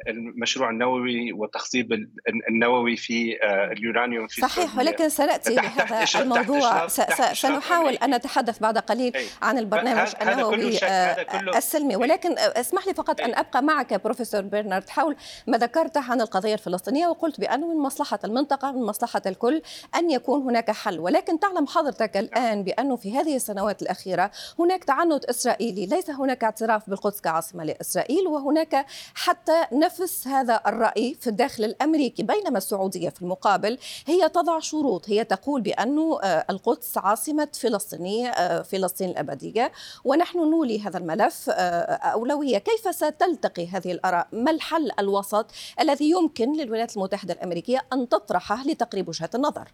المشروع 0.07 0.69
النووي 0.69 1.33
وتخصيب 1.33 2.07
النووي 2.49 2.95
في 2.95 3.43
آه، 3.43 3.71
اليورانيوم 3.71 4.27
في 4.27 4.41
صحيح 4.41 4.77
ولكن 4.77 5.09
سنأتي 5.09 5.55
لهذا 5.55 6.21
الموضوع. 6.21 6.87
سنحاول 7.33 7.93
أن 7.93 8.15
نتحدث 8.15 8.59
بعد 8.59 8.77
قليل 8.77 9.13
عن 9.41 9.57
البرنامج 9.57 10.13
النووي 10.21 10.77
آه، 10.83 11.57
السلمي. 11.57 11.95
ولكن 11.95 12.35
اسمح 12.37 12.87
لي 12.87 12.93
فقط 12.93 13.21
أن 13.21 13.35
أبقى 13.35 13.63
معك 13.63 14.03
بروفيسور 14.03 14.41
برنارد. 14.41 14.89
حول 14.89 15.15
ما 15.47 15.57
ذكرته 15.57 16.11
عن 16.11 16.21
القضية 16.21 16.53
الفلسطينية 16.53 17.07
وقلت 17.07 17.39
بانه 17.39 17.73
من 17.73 17.77
مصلحة 17.77 18.19
المنطقة 18.23 18.71
من 18.71 18.81
مصلحة 18.81 19.21
الكل 19.25 19.61
أن 19.95 20.11
يكون 20.11 20.41
هناك 20.41 20.71
حل. 20.71 20.99
ولكن 20.99 21.39
تعلم 21.39 21.67
حضرتك 21.67 22.17
الآن 22.17 22.63
بانه 22.63 22.95
في 22.95 23.17
هذه 23.17 23.35
السنوات 23.35 23.81
الأخيرة 23.81 24.31
هناك 24.59 24.83
تعنت 24.83 25.25
إسرائيلي. 25.25 25.85
ليس 25.85 26.09
هناك 26.09 26.43
اعتراف 26.43 26.89
بالقدس 26.89 27.21
كعاصمة 27.21 27.63
لإسرائيل 27.63 28.27
وهناك 28.43 28.85
حتى 29.15 29.63
نفس 29.71 30.27
هذا 30.27 30.61
الرأي 30.67 31.15
في 31.21 31.27
الداخل 31.27 31.63
الأمريكي 31.63 32.23
بينما 32.23 32.57
السعودية 32.57 33.09
في 33.09 33.21
المقابل 33.21 33.77
هي 34.07 34.29
تضع 34.29 34.59
شروط. 34.59 35.09
هي 35.09 35.23
تقول 35.23 35.61
بأن 35.61 36.17
آه، 36.23 36.45
القدس 36.49 36.97
عاصمة 36.97 37.47
فلسطينية 37.61 38.27
آه، 38.27 38.61
فلسطين 38.61 39.09
الأبدية. 39.09 39.71
ونحن 40.03 40.37
نولي 40.37 40.81
هذا 40.81 40.97
الملف 40.97 41.49
آه، 41.49 41.53
أولوية. 41.93 42.57
كيف 42.57 42.95
ستلتقي 42.95 43.67
هذه 43.67 43.91
الآراء؟ 43.91 44.27
ما 44.31 44.51
الحل 44.51 44.91
الوسط 44.99 45.51
الذي 45.79 46.09
يمكن 46.09 46.57
للولايات 46.57 46.97
المتحدة 46.97 47.33
الأمريكية 47.33 47.81
أن 47.93 48.09
تطرحه 48.09 48.67
لتقريب 48.67 49.07
وجهات 49.07 49.35
النظر؟ 49.35 49.67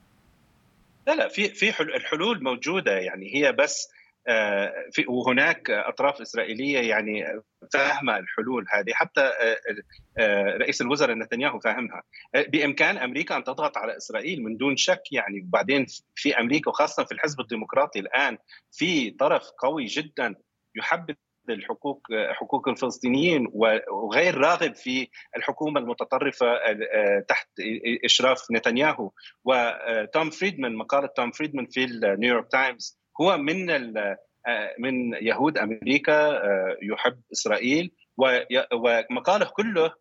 لا 1.07 1.15
لا 1.15 1.27
في 1.27 1.49
في 1.49 1.79
الحلول 1.79 2.43
موجودة. 2.43 2.91
يعني 2.91 3.35
هي 3.35 3.51
بس 3.51 3.89
في 4.91 5.05
وهناك 5.07 5.69
أطراف 5.69 6.21
إسرائيلية 6.21 6.89
يعني 6.89 7.41
فاهمة 7.73 8.17
الحلول 8.17 8.65
هذه. 8.73 8.93
حتى 8.93 9.21
آه، 9.21 9.57
آه، 10.17 10.57
رئيس 10.57 10.81
الوزراء 10.81 11.15
نتنياهو 11.15 11.59
فاهمها. 11.59 12.03
بإمكان 12.33 12.97
أمريكا 12.97 13.37
أن 13.37 13.43
تضغط 13.43 13.77
على 13.77 13.97
إسرائيل 13.97 14.43
من 14.43 14.57
دون 14.57 14.77
شك 14.77 15.03
يعني. 15.11 15.41
وبعدين 15.41 15.85
في 16.15 16.39
أمريكا 16.39 16.69
وخاصة 16.69 17.03
في 17.03 17.11
الحزب 17.11 17.39
الديمقراطي 17.39 17.99
الآن 17.99 18.37
في 18.71 19.11
طرف 19.11 19.49
قوي 19.57 19.85
جدا 19.85 20.35
يحبذ 20.75 21.15
الحقوق 21.49 22.07
حقوق 22.31 22.69
الفلسطينيين 22.69 23.47
وغير 23.91 24.37
راغب 24.37 24.75
في 24.75 25.07
الحكومة 25.37 25.79
المتطرفة 25.79 26.47
آه، 26.47 27.25
تحت 27.27 27.47
إشراف 28.05 28.41
نتنياهو. 28.51 29.11
وتوم 29.43 30.29
فريدمان 30.29 30.75
مقالة 30.75 31.07
توم 31.07 31.31
فريدمان 31.31 31.65
في 31.65 31.83
النيويورك 31.83 32.51
تايمز 32.51 32.98
هو 33.21 33.37
من 33.37 33.69
آه، 34.47 34.75
من 34.79 35.13
يهود 35.13 35.57
أمريكا 35.57 36.29
آه، 36.29 36.77
يحب 36.81 37.21
إسرائيل 37.31 37.91
ومقاله 38.73 39.45
كله 39.45 39.93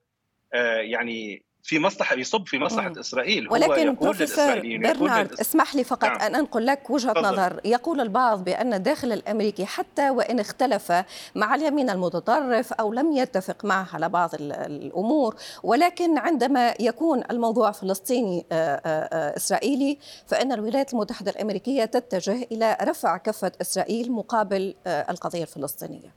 آه، 0.54 0.76
يعني 0.76 1.44
في 1.68 1.78
مصلحة 1.78 2.16
يصب 2.16 2.46
في 2.46 2.58
مصلحة 2.58 2.88
مم. 2.88 2.98
إسرائيل 2.98 3.52
ولكن 3.52 3.94
بروفيسور 3.94 4.60
برنارد 4.60 5.32
اسمح 5.40 5.74
لي 5.74 5.84
فقط 5.84 6.04
نعم. 6.04 6.20
أن 6.20 6.34
أنقل 6.34 6.66
لك 6.66 6.90
وجهة 6.90 7.12
تفضل. 7.12 7.22
نظر 7.22 7.60
يقول 7.64 8.00
البعض 8.00 8.44
بأن 8.44 8.74
الداخل 8.74 9.12
الأمريكي 9.12 9.66
حتى 9.66 10.10
وإن 10.10 10.40
اختلف 10.40 10.92
مع 11.34 11.54
اليمين 11.54 11.90
المتطرف 11.90 12.72
أو 12.72 12.92
لم 12.92 13.12
يتفق 13.12 13.64
معه 13.64 13.88
على 13.92 14.08
بعض 14.08 14.30
الأمور 14.34 15.36
ولكن 15.62 16.18
عندما 16.18 16.74
يكون 16.80 17.22
الموضوع 17.30 17.70
فلسطيني 17.70 18.46
آه، 18.52 18.54
آه، 18.54 18.88
آه، 18.88 19.36
إسرائيلي 19.36 19.98
فإن 20.26 20.52
الولايات 20.52 20.92
المتحدة 20.92 21.30
الأمريكية 21.30 21.84
تتجه 21.84 22.46
إلى 22.52 22.76
رفع 22.82 23.16
كفة 23.16 23.52
إسرائيل 23.60 24.12
مقابل 24.12 24.74
القضية 24.86 25.42
الفلسطينية 25.42 26.14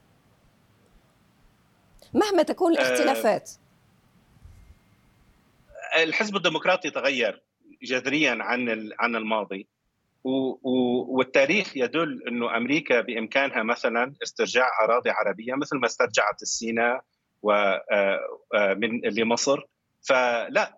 مهما 2.14 2.44
تكون 2.44 2.72
الاختلافات 2.72 3.52
الحزب 5.98 6.36
الديمقراطي 6.36 6.90
تغير 6.90 7.44
جذريا 7.84 8.38
عن 8.40 8.90
عن 9.00 9.16
الماضي 9.16 9.68
والتاريخ 10.24 11.78
يدل 11.78 12.24
إنه 12.28 12.58
أمريكا 12.58 13.02
بإمكانها 13.02 13.64
مثلا 13.64 14.14
استرجاع 14.24 14.68
أراضي 14.84 15.10
عربية 15.10 15.56
مثل 15.56 15.78
ما 15.78 15.86
استرجعت 15.86 16.42
السيناء 16.42 17.02
ومن 17.42 19.02
لمصر. 19.04 19.62
فلا 20.04 20.78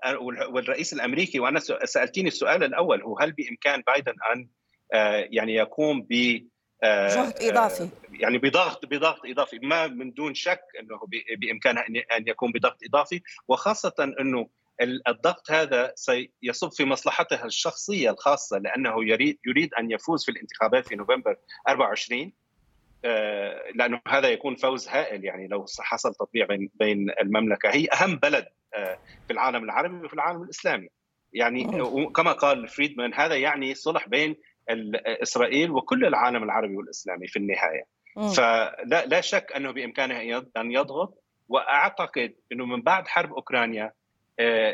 والرئيس 0.49 0.93
الأمريكي 0.93 1.39
وأنا 1.39 1.59
سألتيني 1.83 2.27
السؤال 2.27 2.63
الأول 2.63 3.01
هو 3.01 3.19
هل 3.19 3.31
بإمكان 3.31 3.83
بايدن 3.87 4.13
أن 4.33 4.47
يعني 5.31 5.53
يقوم 5.53 6.01
ب 6.01 6.13
جهد 6.83 7.33
إضافي. 7.41 7.89
يعني 8.11 8.37
بضغط 8.37 8.85
بضغط 8.85 9.25
إضافي 9.25 9.59
ما 9.59 9.87
من 9.87 10.13
دون 10.13 10.33
شك 10.33 10.61
إنه 10.79 10.99
بامكانه 11.37 11.81
ان 12.17 12.27
يكون 12.27 12.51
بضغط 12.51 12.77
إضافي 12.83 13.21
وخاصة 13.47 14.13
إنه 14.19 14.47
الضغط 14.83 15.51
هذا 15.51 15.93
سيصب 15.95 16.71
في 16.71 16.85
مصلحته 16.85 17.45
الشخصية 17.45 18.09
الخاصة 18.09 18.57
لأنه 18.57 19.05
يريد 19.05 19.39
يريد 19.47 19.73
أن 19.73 19.91
يفوز 19.91 20.25
في 20.25 20.31
الانتخابات 20.31 20.87
في 20.87 20.95
نوفمبر 20.95 21.35
24 21.67 22.33
آه، 23.05 23.63
لأنه 23.75 24.01
هذا 24.07 24.29
يكون 24.29 24.55
فوز 24.55 24.87
هائل 24.87 25.25
يعني 25.25 25.47
لو 25.47 25.65
حصل 25.79 26.15
تطبيع 26.15 26.47
بين 26.73 27.09
المملكة. 27.21 27.69
هي 27.69 27.87
أهم 27.93 28.15
بلد 28.15 28.45
آه، 28.75 28.97
في 29.27 29.33
العالم 29.33 29.63
العربي 29.63 30.05
وفي 30.05 30.13
العالم 30.13 30.43
الإسلامي. 30.43 30.87
يعني 31.33 31.63
كما 32.15 32.31
قال 32.31 32.67
فريدمان 32.67 33.13
هذا 33.13 33.35
يعني 33.35 33.75
صلح 33.75 34.07
بين 34.07 34.35
إسرائيل 35.05 35.71
وكل 35.71 36.05
العالم 36.05 36.43
العربي 36.43 36.75
والإسلامي 36.75 37.27
في 37.27 37.39
النهاية. 37.39 37.83
فلا 38.35 39.05
لا 39.05 39.21
شك 39.21 39.51
أنه 39.55 39.71
بإمكانه 39.71 40.45
أن 40.57 40.71
يضغط 40.71 41.23
وأعتقد 41.49 42.35
إنه 42.51 42.65
من 42.65 42.81
بعد 42.81 43.07
حرب 43.07 43.33
أوكرانيا 43.33 43.93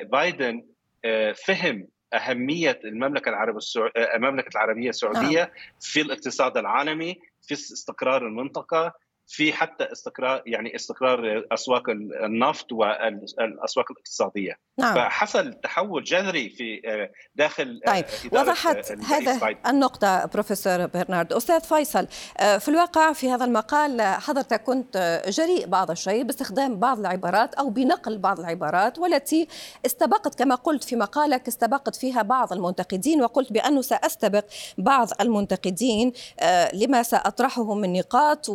بايدن 0.04 0.66
آه، 1.06 1.32
فهم 1.32 1.88
أهمية 2.14 2.80
المملكة 2.84 3.30
العربيه 3.30 3.58
السعوديه 3.58 4.16
المملكة 4.16 4.50
العربية 4.50 4.90
السعودية 4.90 5.40
نعم. 5.40 5.50
في 5.82 6.02
الاقتصاد 6.02 6.58
العالمي 6.58 7.20
في 7.42 7.54
استقرار 7.54 8.28
المنطقة 8.28 8.94
في 9.30 9.54
حتى 9.54 9.92
استقرار 9.92 10.44
يعني 10.46 10.76
استقرار 10.76 11.46
أسواق 11.52 11.90
النفط 11.90 12.72
والاسواق 12.72 13.92
الاقتصادية. 13.92 14.60
نعم. 14.78 14.96
فحصل 14.96 15.54
تحول 15.54 16.04
جذري 16.04 16.50
في 16.50 16.82
آه، 16.86 17.12
داخل 17.36 17.82
طيب 17.88 18.06
وضحت 18.32 18.92
هذا 18.92 19.58
النقطة 19.68 20.26
بروفيسور 20.26 20.86
برنارد. 20.86 21.34
أستاذ 21.34 21.62
فيصل 21.62 22.08
في 22.60 22.68
الواقع 22.68 23.14
في 23.14 23.32
هذا 23.32 23.46
المقال 23.46 24.02
حضرتك 24.02 24.64
كنت 24.64 25.24
جريء 25.28 25.68
بعض 25.68 25.92
الشيء 25.92 26.24
باستخدام 26.24 26.80
بعض 26.80 27.00
العبارات 27.00 27.56
أو 27.56 27.70
بنقل 27.70 28.18
بعض 28.18 28.40
العبارات 28.40 29.00
والتي 29.00 29.48
استبقت 29.86 30.36
كما 30.36 30.56
قلت 30.56 30.84
في 30.84 30.96
مقالك 30.96 31.48
استبقت 31.48 31.96
فيها 31.96 32.22
بعض 32.22 32.54
المنتقدين 32.54 33.22
وقلت 33.22 33.54
بأنه 33.54 33.82
سأستبق 33.82 34.46
بعض 34.78 35.10
المنتقدين 35.22 36.14
لما 36.74 37.04
سأطرحه 37.04 37.74
من 37.74 37.94
نقاط 37.94 38.50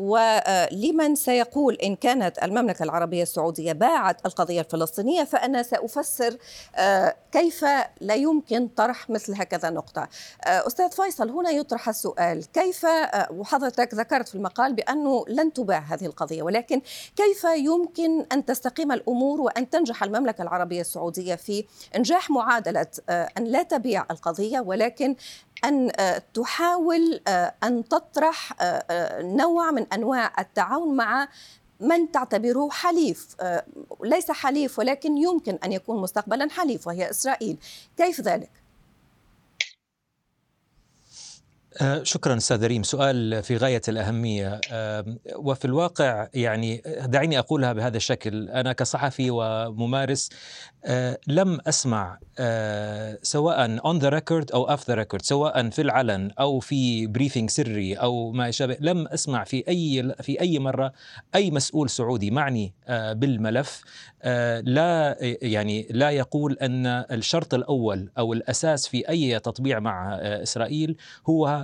ولمن 0.72 1.14
سيقول 1.14 1.74
إن 1.74 1.96
كانت 1.96 2.42
المملكة 2.42 2.82
العربية 2.82 3.22
السعودية 3.22 3.72
باعت 3.72 4.26
القضية 4.26 4.60
الفلسطينية 4.60 5.24
فأنا 5.24 5.62
سأفسر 5.62 6.36
كيف 7.32 7.64
لا 8.00 8.14
يمكن 8.14 8.68
طرح 8.68 9.10
مثل 9.10 9.34
هكذا 9.34 9.70
نقطة. 9.70 10.08
أستاذ 10.46 10.90
فيصل 10.90 11.30
هنا 11.30 11.50
يطرح 11.50 11.88
السؤال 11.88 12.52
كيف 12.52 12.86
وحضرتك 13.30 13.94
ذكرت 13.94 14.28
في 14.28 14.34
المقال 14.34 14.72
بأنه 14.72 15.24
لن 15.28 15.52
تباع 15.52 15.78
هذه 15.78 16.06
القضية 16.06 16.42
ولكن 16.42 16.82
كيف 17.16 17.44
يمكن 17.44 18.26
أن 18.32 18.44
تستقيم 18.44 18.92
الأمور 18.92 19.40
وأن 19.40 19.70
تنجح 19.70 20.02
المملكة 20.02 20.42
العربية 20.42 20.80
السعودية 20.80 21.34
في 21.34 21.64
إنجاح 21.96 22.30
معادلة 22.30 22.86
أن 23.10 23.44
لا 23.44 23.62
تبيع 23.62 24.06
القضية 24.10 24.60
ولكن 24.60 25.16
أن 25.64 25.92
تحاول 26.34 27.20
أن 27.64 27.88
تطرح 27.88 28.52
نوع 29.20 29.70
من 29.70 29.86
أنواع 29.92 30.32
التعاون 30.38 30.96
مع 30.96 31.28
من 31.80 32.12
تعتبره 32.12 32.68
حليف 32.70 33.36
ليس 34.04 34.30
حليف 34.30 34.78
ولكن 34.78 35.18
يمكن 35.18 35.58
أن 35.64 35.72
يكون 35.72 36.00
مستقبلا 36.02 36.50
حليف 36.50 36.86
وهي 36.86 37.10
إسرائيل 37.10 37.56
كيف 37.96 38.20
ذلك؟ 38.20 38.50
آه، 41.63 41.63
شكرا 42.02 42.36
أستاذ 42.36 42.66
ريم. 42.66 42.82
سؤال 42.82 43.42
في 43.42 43.56
غاية 43.56 43.82
الأهمية. 43.88 44.60
وفي 45.36 45.64
الواقع 45.64 46.28
يعني 46.34 46.82
دعيني 47.04 47.38
أقولها 47.38 47.72
بهذا 47.72 47.96
الشكل. 47.96 48.48
أنا 48.48 48.72
كصحفي 48.72 49.30
وممارس 49.30 50.30
آه، 50.86 51.18
لم 51.26 51.58
أسمع 51.66 52.18
آه، 52.38 53.18
سواء 53.22 53.86
on 53.86 53.98
the 53.98 54.08
record 54.08 54.52
أو 54.52 54.70
off 54.70 54.88
the 54.88 54.94
record 54.94 55.22
سواء 55.22 55.70
في 55.70 55.82
العلن 55.82 56.30
أو 56.40 56.60
في 56.60 57.06
briefing 57.06 57.50
سري 57.50 57.94
أو 57.94 58.32
ما 58.32 58.48
يشابه 58.48 58.76
لم 58.80 59.06
أسمع 59.06 59.44
في 59.44 59.64
أي 59.68 60.14
في 60.22 60.40
أي 60.40 60.58
مرة 60.58 60.92
أي 61.34 61.50
مسؤول 61.50 61.90
سعودي 61.90 62.30
معني 62.30 62.74
بالملف. 62.88 63.82
لا 64.64 65.16
يعني 65.42 65.86
لا 65.90 66.10
يقول 66.10 66.56
أن 66.62 66.86
الشرط 66.86 67.54
الأول 67.54 68.10
أو 68.18 68.32
الأساس 68.32 68.88
في 68.88 69.08
أي 69.08 69.38
تطبيع 69.38 69.80
مع 69.80 70.14
إسرائيل 70.14 70.96
هو 71.28 71.63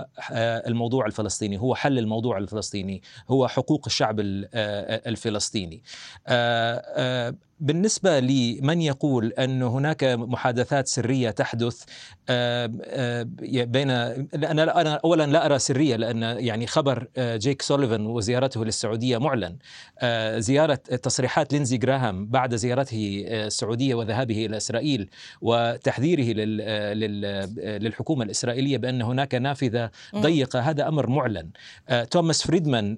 الموضوع 0.67 1.05
الفلسطيني 1.05 1.59
هو 1.59 1.75
حل 1.75 1.99
الموضوع 1.99 2.37
الفلسطيني 2.37 3.01
هو 3.29 3.47
حقوق 3.47 3.83
الشعب 3.85 4.15
الفلسطيني. 4.19 5.83
آه، 6.27 7.35
بالنسبة 7.61 8.19
لمن 8.19 8.81
يقول 8.81 9.33
أن 9.39 9.63
هناك 9.63 10.03
محادثات 10.03 10.87
سرية 10.87 11.29
تحدث 11.29 11.83
آه، 12.29 12.71
آه، 12.83 13.27
بين 13.43 13.89
أنا 13.89 14.81
أنا 14.81 14.99
أولا 15.05 15.25
لا 15.25 15.45
أرى 15.45 15.59
سرية 15.59 15.95
لأن 15.95 16.21
يعني 16.21 16.67
خبر 16.67 17.07
آه، 17.17 17.37
جيك 17.37 17.61
سوليفان 17.61 18.05
وزيارته 18.05 18.65
للسعودية 18.65 19.17
معلن. 19.17 19.57
زيارة 20.37 20.75
تصريحات 20.75 21.53
لينزي 21.53 21.77
جراهام 21.77 22.27
بعد 22.27 22.55
زيارته 22.55 23.23
السعودية 23.27 23.95
وذهابه 23.95 24.45
إلى 24.45 24.57
إسرائيل 24.57 25.09
وتحذيره 25.41 26.33
للحكومة 27.77 28.23
الإسرائيلية 28.23 28.77
بأن 28.77 29.01
هناك 29.01 29.35
نافذة 29.35 29.91
ضيقة. 30.15 30.59
هذا 30.59 30.87
أمر 30.87 31.09
معلن. 31.09 31.49
توماس 32.11 32.47
فريدمان 32.47 32.97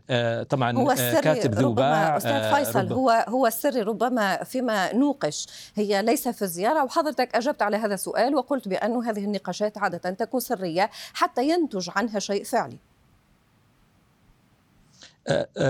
طبعا 0.50 0.78
هو 0.78 0.96
كاتب 1.24 1.54
ذو 1.54 1.74
باع 1.74 2.18
أستاذ 2.18 2.56
فيصل 2.56 2.94
هو 2.94 3.26
هو 3.30 3.48
السر 3.48 3.88
ربما 3.88 4.44
فيما 4.54 4.94
نوقش. 4.94 5.48
هي 5.76 6.02
ليس 6.02 6.28
في 6.28 6.42
الزيارة 6.42 6.84
وحضرتك 6.84 7.36
أجبت 7.36 7.62
على 7.62 7.78
هذا 7.78 7.94
السؤال 7.94 8.36
وقلت 8.36 8.68
بأن 8.68 8.96
هذه 8.96 9.26
النقاشات 9.26 9.78
عادة 9.78 10.10
تكون 10.12 10.40
سرية 10.40 10.90
حتى 11.14 11.50
ينتج 11.50 11.90
عنها 11.96 12.20
شيء 12.20 12.44
فعلي. 12.44 12.78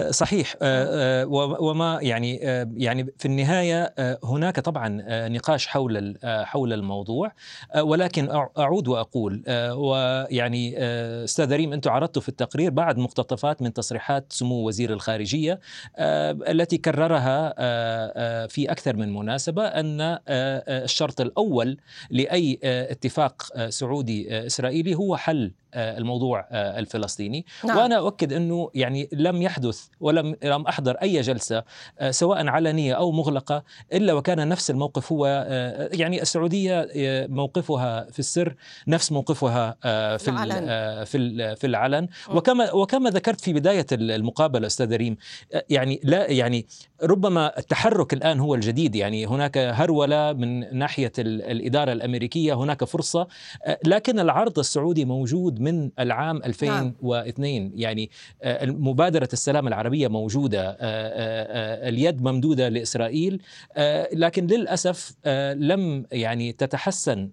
صحيح. 0.09 0.55
آه، 0.61 1.25
وما 1.59 1.99
يعني 2.01 2.35
يعني 2.77 3.13
في 3.17 3.25
النهاية 3.25 3.93
هناك 4.23 4.59
طبعا 4.59 5.03
نقاش 5.27 5.67
حول 5.67 6.17
حول 6.23 6.73
الموضوع. 6.73 7.31
ولكن 7.77 8.29
أعود 8.57 8.87
وأقول 8.87 9.43
ويعني 9.71 10.77
أستاذ 11.23 11.53
ريم 11.53 11.73
أنتم 11.73 11.91
عرضتوا 11.91 12.21
في 12.21 12.29
التقرير 12.29 12.71
بعض 12.71 12.97
مقتطفات 12.97 13.61
من 13.61 13.73
تصريحات 13.73 14.33
سمو 14.33 14.67
وزير 14.67 14.93
الخارجية 14.93 15.59
التي 15.99 16.77
كررها 16.77 17.53
في 18.47 18.71
أكثر 18.71 18.95
من 18.95 19.13
مناسبة 19.13 19.63
أن 19.65 20.19
الشرط 20.27 21.21
الأول 21.21 21.77
لأي 22.09 22.59
اتفاق 22.63 23.67
سعودي 23.69 24.45
إسرائيلي 24.45 24.95
هو 24.95 25.17
حل 25.17 25.51
الموضوع 25.75 26.47
الفلسطيني. 26.51 27.45
نعم. 27.65 27.77
وأنا 27.77 27.97
أؤكد 27.97 28.33
أنه 28.33 28.69
يعني 28.73 29.09
لم 29.13 29.41
يحدث 29.43 29.87
ولم 29.99 30.35
لم 30.43 30.67
أحضر 30.67 30.91
أي 30.91 31.21
جلسة 31.21 31.63
آه، 31.99 32.11
سواء 32.11 32.47
علنية 32.47 32.93
أو 32.93 33.11
مغلقة 33.11 33.63
إلا 33.93 34.13
وكان 34.13 34.47
نفس 34.47 34.71
الموقف 34.71 35.11
هو 35.11 35.25
آه، 35.47 35.89
يعني 35.93 36.21
السعودية 36.21 36.87
آه، 36.95 37.27
موقفها 37.27 38.11
في 38.11 38.19
السر 38.19 38.55
نفس 38.87 39.11
موقفها 39.11 39.77
في 40.17 40.27
العلن. 40.27 41.03
في 41.03 41.55
في 41.55 41.67
العلن 41.67 42.07
وكما 42.29 42.71
وكما 42.71 43.09
ذكرت 43.09 43.41
في 43.41 43.53
بداية 43.53 43.85
المقابلة 43.91 44.67
أستاذ 44.67 44.95
ريم 44.95 45.17
يعني 45.69 45.99
لا 46.03 46.31
يعني 46.31 46.65
ربما 47.03 47.57
التحرك 47.57 48.13
الآن 48.13 48.39
هو 48.39 48.55
الجديد 48.55 48.95
يعني 48.95 49.25
هناك 49.25 49.57
هرولة 49.57 50.33
من 50.33 50.77
ناحية 50.77 51.11
الإدارة 51.19 51.91
الأمريكية 51.91 52.53
هناك 52.53 52.83
فرصة 52.83 53.27
لكن 53.85 54.19
العرض 54.19 54.59
السعودي 54.59 55.05
موجود 55.05 55.59
من 55.59 55.89
العام 55.99 56.37
2002 56.37 57.61
نعم. 57.61 57.71
يعني 57.75 58.09
مبادره 58.63 59.29
السلام 59.33 59.67
العربية 59.67 60.07
موجودة 60.07 60.69
آه، 60.69 60.75
آه، 60.75 60.75
آه، 60.79 61.89
اليد 61.89 62.21
ممدودة 62.21 62.69
لإسرائيل 62.69 63.41
لكن 64.13 64.47
للأسف 64.47 65.13
لم 65.55 66.05
يعني 66.11 66.51
تتحسن 66.51 67.29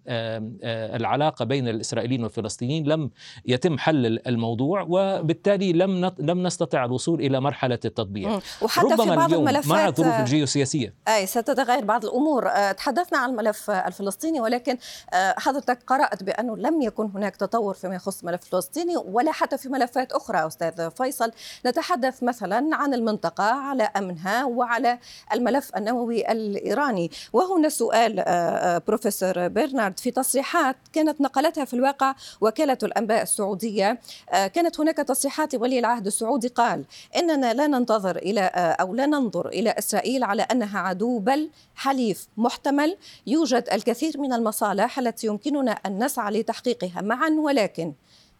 العلاقة 0.96 1.44
بين 1.44 1.68
الإسرائيليين 1.68 2.22
والفلسطينيين 2.22 2.88
لم 2.88 3.10
يتم 3.46 3.78
حل 3.78 4.20
الموضوع 4.26 4.86
وبالتالي 4.88 5.72
لم 5.72 6.12
لم 6.18 6.46
نستطع 6.46 6.84
الوصول 6.84 7.20
إلى 7.20 7.40
مرحلة 7.40 7.78
التطبيع. 7.84 8.40
وحتى 8.62 8.86
ربما 8.86 9.04
في 9.04 9.16
بعض 9.16 9.28
اليوم 9.32 9.48
الملفات 9.48 9.72
مع 9.72 9.86
الظروف 9.86 10.14
الجيوسياسية. 10.14 10.94
أي 11.08 11.26
ستتغير 11.26 11.84
بعض 11.84 12.04
الأمور. 12.04 12.48
تحدثنا 12.72 13.18
عن 13.18 13.30
الملف 13.30 13.70
الفلسطيني 13.70 14.40
ولكن 14.40 14.76
حضرتك 15.14 15.78
قرأت 15.86 16.22
بأنه 16.22 16.56
لم 16.56 16.82
يكن 16.82 17.10
هناك 17.14 17.36
تطور 17.36 17.74
فيما 17.74 17.94
يخص 17.94 18.20
الملف 18.20 18.42
الفلسطيني 18.42 18.96
ولا 18.96 19.32
حتى 19.32 19.58
في 19.58 19.68
ملفات 19.68 20.12
أخرى 20.12 20.46
أستاذ 20.46 20.90
فيصل. 20.90 21.32
نتحدث 21.66 21.89
مثلا 22.22 22.76
عن 22.76 22.94
المنطقة 22.94 23.44
على 23.44 23.82
أمنها 23.82 24.44
وعلى 24.44 24.98
الملف 25.32 25.76
النووي 25.76 26.32
الإيراني. 26.32 27.10
وهنا 27.32 27.68
سؤال 27.68 28.20
آه، 28.20 28.22
آه، 28.22 28.82
بروفيسور 28.86 29.48
برنارد. 29.48 30.00
في 30.00 30.10
تصريحات 30.10 30.76
كانت 30.92 31.20
نقلتها 31.20 31.64
في 31.64 31.74
الواقع 31.74 32.14
وكالة 32.40 32.78
الأنباء 32.82 33.22
السعودية 33.22 34.00
آه، 34.30 34.46
كانت 34.46 34.80
هناك 34.80 34.96
تصريحات 34.96 35.54
ولي 35.54 35.78
العهد 35.78 36.06
السعودي 36.06 36.48
قال 36.48 36.84
إننا 37.16 37.54
لا 37.54 37.66
ننتظر 37.66 38.16
إلى 38.16 38.40
أو 38.54 38.94
لا 38.94 39.06
ننظر 39.06 39.48
إلى 39.48 39.70
إسرائيل 39.70 40.24
على 40.24 40.42
أنها 40.42 40.78
عدو 40.78 41.18
بل 41.18 41.50
حليف 41.74 42.28
محتمل. 42.36 42.96
يوجد 43.26 43.68
الكثير 43.72 44.20
من 44.20 44.32
المصالح 44.32 44.98
التي 44.98 45.26
يمكننا 45.26 45.72
أن 45.72 46.04
نسعى 46.04 46.32
لتحقيقها 46.32 47.00
معا 47.00 47.30
ولكن 47.30 47.92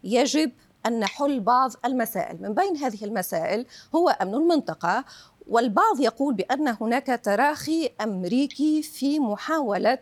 يجب 0.05 0.51
أن 0.87 1.01
نحل 1.01 1.40
بعض 1.40 1.71
المسائل. 1.85 2.43
من 2.43 2.55
بين 2.55 2.77
هذه 2.77 3.05
المسائل 3.05 3.66
هو 3.95 4.09
أمن 4.09 4.35
المنطقة 4.35 5.05
والبعض 5.49 6.01
يقول 6.01 6.35
بأن 6.35 6.77
هناك 6.81 7.21
تراخي 7.25 7.90
أمريكي 8.01 8.83
في 8.83 9.21
محاولة 9.21 9.99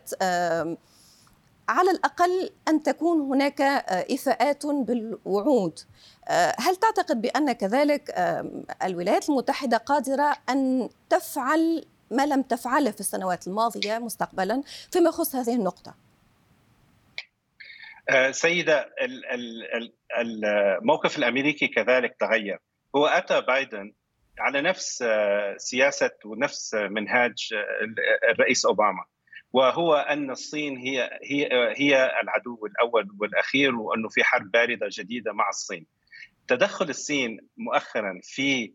على 1.69 1.91
الأقل 1.91 2.49
أن 2.67 2.83
تكون 2.83 3.21
هناك 3.21 3.61
إفاءات 4.11 4.65
بالوعود. 4.65 5.79
هل 6.59 6.75
تعتقد 6.75 7.21
بأن 7.21 7.51
كذلك 7.51 8.13
الولايات 8.83 9.29
المتحدة 9.29 9.77
قادرة 9.77 10.35
أن 10.49 10.89
تفعل 11.09 11.85
ما 12.11 12.25
لم 12.25 12.41
تفعله 12.41 12.91
في 12.91 12.99
السنوات 12.99 13.47
الماضية 13.47 13.97
مستقبلا؟ 13.97 14.61
فيما 14.91 15.09
يخص 15.09 15.35
هذه 15.35 15.55
النقطة؟ 15.55 15.93
آه، 18.09 18.31
سيدة 18.31 18.89
الموقف 20.19 21.17
الأمريكي 21.17 21.67
كذلك 21.67 22.15
تغير 22.19 22.59
هو 22.95 23.05
أتى 23.05 23.41
بايدن 23.41 23.93
على 24.39 24.61
نفس 24.61 25.03
سياسة 25.57 26.11
ونفس 26.25 26.73
منهاج 26.73 27.53
الرئيس 28.31 28.65
أوباما 28.65 29.05
وهو 29.53 29.95
أن 29.95 30.31
الصين 30.31 30.77
هي 30.77 31.19
هي 31.23 31.49
هي 31.77 32.11
العدو 32.23 32.65
الأول 32.65 33.07
والأخير 33.19 33.75
وأنه 33.75 34.09
في 34.09 34.23
حرب 34.23 34.51
باردة 34.51 34.87
جديدة 34.91 35.33
مع 35.33 35.49
الصين. 35.49 35.85
تدخل 36.47 36.89
الصين 36.89 37.39
مؤخرا 37.57 38.19
في 38.23 38.73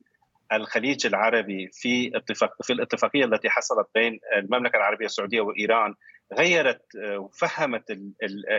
الخليج 0.53 1.07
العربي 1.07 1.71
في 1.73 2.17
اتفاق 2.17 2.63
في 2.63 2.73
الاتفاقية 2.73 3.25
التي 3.25 3.51
حصلت 3.51 3.89
بين 3.95 4.21
المملكة 4.37 4.77
العربية 4.77 5.07
السعودية 5.07 5.41
وإيران 5.41 5.95
غيرت 6.33 6.83
وفهمت 6.97 7.99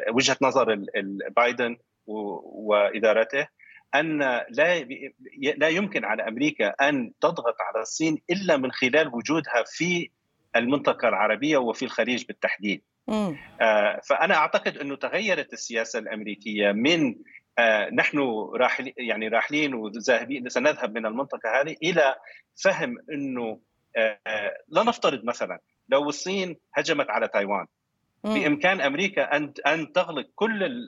وجهة 0.10 0.38
نظر 0.42 0.86
بايدن 1.36 1.78
وإدارته 2.08 3.48
أن 3.96 4.20
لا 4.50 4.80
لا 5.58 5.68
يمكن 5.70 6.06
على 6.06 6.28
أمريكا 6.28 6.68
أن 6.68 7.12
تضغط 7.22 7.56
على 7.62 7.82
الصين 7.82 8.22
إلا 8.30 8.58
من 8.58 8.72
خلال 8.72 9.16
وجودها 9.16 9.64
في 9.68 10.10
المنطقة 10.56 11.08
العربية 11.08 11.58
وفي 11.58 11.86
الخليج 11.86 12.26
بالتحديد. 12.26 12.82
آه 13.62 14.02
فأنا 14.10 14.36
أعتقد 14.36 14.78
أنه 14.78 14.96
تغيرت 14.96 15.54
السياسة 15.54 16.00
الأمريكية 16.00 16.72
من 16.72 17.16
آه 17.60 17.90
نحن 17.90 18.20
راحل 18.56 18.94
يعني 18.98 19.28
راحلين 19.28 19.74
وذاهبين 19.74 20.50
سنذهب 20.50 20.98
من 20.98 21.06
المنطقة 21.06 21.62
هذه 21.62 21.76
إلى 21.84 22.16
فهم 22.64 22.98
أنه 23.14 23.60
آه 23.98 24.20
لا 24.68 24.84
نفترض 24.84 25.24
مثلا 25.24 25.60
لو 25.90 26.10
الصين 26.10 26.58
هجمت 26.74 27.10
على 27.10 27.28
تايوان 27.28 27.66
بإمكان 28.24 28.82
أمريكا 28.82 29.36
أن 29.38 29.54
أن 29.68 29.92
تغلق 29.92 30.28
كل 30.36 30.80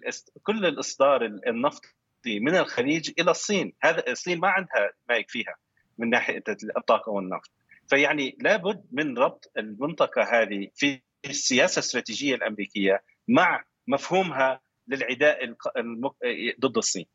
كل 0.44 0.66
الإصدار 0.66 1.26
النفطي 1.26 2.40
من 2.40 2.56
الخليج 2.56 3.12
إلى 3.20 3.32
الصين، 3.32 3.74
هذا 3.84 4.12
الصين 4.12 4.40
ما 4.40 4.50
عندها 4.50 4.92
ما 5.10 5.16
يكفيها 5.16 5.56
من 5.98 6.10
ناحية 6.10 6.44
الطاقه 6.78 7.10
والنفط. 7.10 7.52
فيعني 7.90 8.38
لابد 8.42 8.86
من 8.92 9.18
ربط 9.18 9.52
المنطقة 9.58 10.24
هذه 10.24 10.68
في 10.76 11.02
السياسة 11.26 11.80
الاستراتيجية 11.80 12.36
الأمريكية 12.36 13.04
مع 13.28 13.64
مفهومها 13.88 14.60
للعداء 14.88 15.56
ضد 16.60 16.78
الصين. 16.78 17.06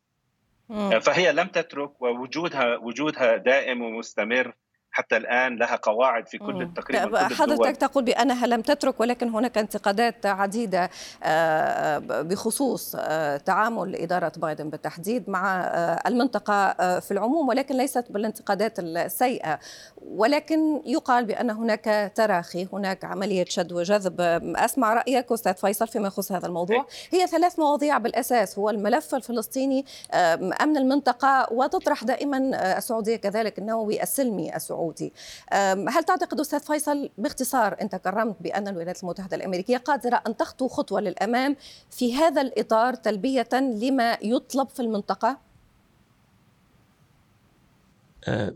فهي 1.00 1.32
لم 1.32 1.48
تترك 1.48 2.02
ووجودها 2.02 2.76
وجودها 2.76 3.36
دائم 3.36 3.82
ومستمر 3.82 4.54
حتى 4.92 5.16
الآن 5.16 5.56
لها 5.56 5.76
قواعد 5.76 6.28
في 6.28 6.38
كل 6.38 6.68
تقريبا 6.76 7.28
كل 7.28 7.34
حضرتك 7.34 7.76
تقول 7.76 8.04
بأنها 8.04 8.46
لم 8.46 8.60
تترك 8.60 9.00
ولكن 9.00 9.28
هناك 9.28 9.58
انتقادات 9.58 10.26
عديدة 10.26 10.90
بخصوص 12.22 12.96
تعامل 13.44 13.96
إدارة 13.96 14.32
بايدن 14.36 14.70
بالتحديد 14.70 15.30
مع 15.30 15.60
المنطقة 16.06 16.72
في 17.00 17.10
العموم 17.10 17.48
ولكن 17.48 17.76
ليست 17.76 18.06
بالانتقادات 18.10 18.78
السيئة. 18.78 19.58
ولكن 20.02 20.82
يقال 20.86 21.24
بأن 21.24 21.50
هناك 21.50 22.12
تراخي 22.14 22.68
هناك 22.72 23.04
عملية 23.04 23.44
شد 23.48 23.72
وجذب. 23.72 24.20
أسمع 24.56 24.94
رأيك 24.94 25.32
أستاذ 25.32 25.54
فيصل 25.54 25.88
فيما 25.88 26.06
يخص 26.06 26.32
هذا 26.32 26.46
الموضوع. 26.46 26.86
هي 27.10 27.26
ثلاث 27.26 27.58
مواضيع 27.58 27.98
بالأساس. 27.98 28.58
هو 28.58 28.70
الملف 28.70 29.14
الفلسطيني 29.14 29.84
أمن 30.62 30.76
المنطقة 30.76 31.46
وتطرح 31.52 32.04
دائما 32.04 32.38
السعودية 32.78 33.16
كذلك 33.16 33.58
النووي 33.58 34.02
السلمي 34.02 34.56
السعودي. 34.56 34.81
السعودي 34.82 35.12
هل 35.88 36.04
تعتقد 36.04 36.40
أستاذ 36.40 36.60
فيصل 36.60 37.10
باختصار 37.18 37.76
أنت 37.80 37.96
كرمت 37.96 38.36
بأن 38.40 38.68
الولايات 38.68 39.02
المتحدة 39.02 39.36
الأمريكية 39.36 39.76
قادرة 39.76 40.22
أن 40.26 40.36
تخطو 40.36 40.68
خطوة 40.68 41.00
للأمام 41.00 41.56
في 41.90 42.14
هذا 42.14 42.40
الإطار 42.40 42.94
تلبية 42.94 43.48
لما 43.52 44.18
يطلب 44.22 44.68
في 44.68 44.80
المنطقة؟ 44.80 45.51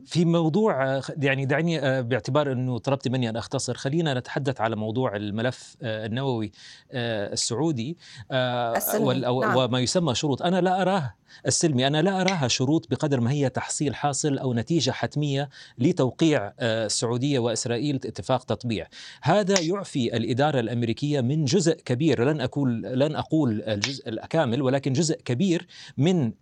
في 0.06 0.24
موضوع 0.24 1.00
يعني 1.18 1.44
دعني 1.44 2.02
باعتبار 2.02 2.52
إنه 2.52 2.78
طلبت 2.78 3.08
مني 3.08 3.28
أن 3.28 3.36
أختصر 3.36 3.74
خلينا 3.74 4.14
نتحدث 4.14 4.60
على 4.60 4.76
موضوع 4.76 5.16
الملف 5.16 5.76
النووي 5.82 6.52
السعودي 6.92 7.96
نعم. 8.30 9.56
وما 9.56 9.80
يسمى 9.80 10.14
شروط 10.14 10.42
أنا 10.42 10.60
لا 10.60 10.82
أراه 10.82 11.14
السلمي 11.46 11.86
أنا 11.86 12.02
لا 12.02 12.20
أراها 12.20 12.48
شروط 12.48 12.90
بقدر 12.90 13.20
ما 13.20 13.30
هي 13.30 13.48
تحصيل 13.48 13.94
حاصل 13.94 14.38
أو 14.38 14.54
نتيجة 14.54 14.90
حتمية 14.90 15.48
لتوقيع 15.78 16.52
السعودية 16.60 17.38
وإسرائيل 17.38 17.96
اتفاق 17.96 18.44
تطبيع 18.44 18.86
هذا 19.22 19.60
يعفي 19.60 20.16
الإدارة 20.16 20.60
الأمريكية 20.60 21.20
من 21.20 21.44
جزء 21.44 21.74
كبير 21.74 22.24
لن 22.24 22.40
أقول 22.40 22.82
لن 22.82 23.16
أقول 23.16 23.62
الجزء 23.62 24.08
الكامل 24.08 24.62
ولكن 24.62 24.92
جزء 24.92 25.20
كبير 25.24 25.66
من 25.96 26.32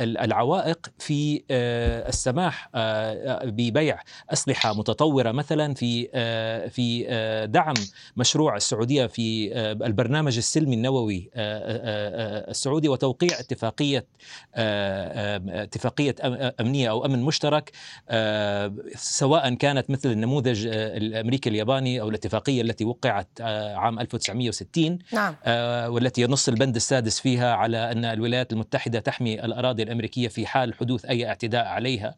العوائق 0.00 0.86
في 0.98 1.42
السماح 2.38 2.68
ببيع 3.44 4.00
أسلحة 4.30 4.74
متطورة 4.74 5.32
مثلا 5.32 5.74
في 5.74 6.08
في 6.70 7.04
دعم 7.50 7.74
مشروع 8.16 8.56
السعودية 8.56 9.06
في 9.06 9.52
البرنامج 9.86 10.36
السلمي 10.36 10.74
النووي 10.74 11.30
السعودي 11.36 12.88
وتوقيع 12.88 13.40
اتفاقية 13.40 14.06
اتفاقية 14.54 16.14
أمنية 16.60 16.90
أو 16.90 17.04
أمن 17.04 17.22
مشترك 17.22 17.70
سواء 18.94 19.54
كانت 19.54 19.90
مثل 19.90 20.10
النموذج 20.10 20.66
الأمريكي 20.72 21.50
الياباني 21.50 22.00
أو 22.00 22.08
الاتفاقية 22.08 22.62
التي 22.62 22.84
وقعت 22.84 23.40
عام 23.40 24.00
1960 24.00 24.98
نعم. 25.12 25.34
والتي 25.92 26.22
ينص 26.22 26.48
البند 26.48 26.76
السادس 26.76 27.20
فيها 27.20 27.54
على 27.54 27.92
أن 27.92 28.04
الولايات 28.04 28.52
المتحدة 28.52 29.00
تحمي 29.00 29.44
الأراضي 29.44 29.82
الأمريكية 29.82 30.28
في 30.28 30.46
حال 30.46 30.74
حدوث 30.74 31.04
أي 31.04 31.28
اعتداء 31.28 31.66
عليها 31.66 32.14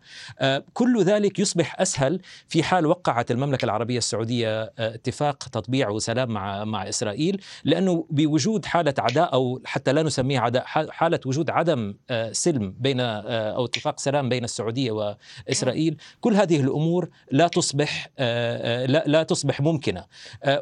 كل 0.72 1.02
ذلك 1.02 1.38
يصبح 1.38 1.80
أسهل 1.80 2.20
في 2.48 2.62
حال 2.62 2.86
وقعت 2.86 3.30
المملكة 3.30 3.64
العربية 3.64 3.98
السعودية 3.98 4.72
اتفاق 4.78 5.48
تطبيع 5.48 5.88
وسلام 5.88 6.30
مع 6.30 6.64
مع 6.64 6.88
إسرائيل 6.88 7.42
لأنه 7.64 8.06
بوجود 8.10 8.64
حالة 8.64 8.94
عداء 8.98 9.32
أو 9.32 9.60
حتى 9.64 9.92
لا 9.92 10.02
نسميها 10.02 10.40
عداء 10.40 10.64
حالة 10.66 11.20
وجود 11.26 11.50
عدم 11.50 11.94
آه، 12.10 12.32
سلم 12.32 12.74
بين 12.78 13.00
آه، 13.00 13.52
أو 13.56 13.64
اتفاق 13.64 14.00
سلام 14.00 14.28
بين 14.28 14.44
السعودية 14.44 15.16
وإسرائيل 15.46 15.96
كل 16.20 16.34
هذه 16.34 16.60
الأمور 16.60 17.08
لا 17.30 17.48
تصبح 17.48 18.08
آه، 18.18 18.86
لا 18.86 19.04
لا 19.06 19.22
تصبح 19.22 19.60
ممكنة 19.60 20.04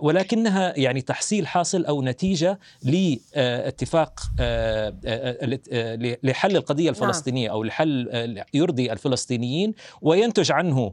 ولكنها 0.00 0.78
يعني 0.78 1.00
تحصيل 1.00 1.46
حاصل 1.46 1.84
أو 1.84 2.02
نتيجة 2.02 2.58
لاتفاق 2.82 4.20
لحل 6.22 6.56
القضية 6.56 6.84
نعم. 6.84 6.94
الفلسطينية 6.94 7.50
أو 7.50 7.64
لحل 7.64 8.42
يرضي 8.54 8.92
الفلسطينيين 8.92 9.37
وينتج 10.02 10.52
عنه 10.52 10.92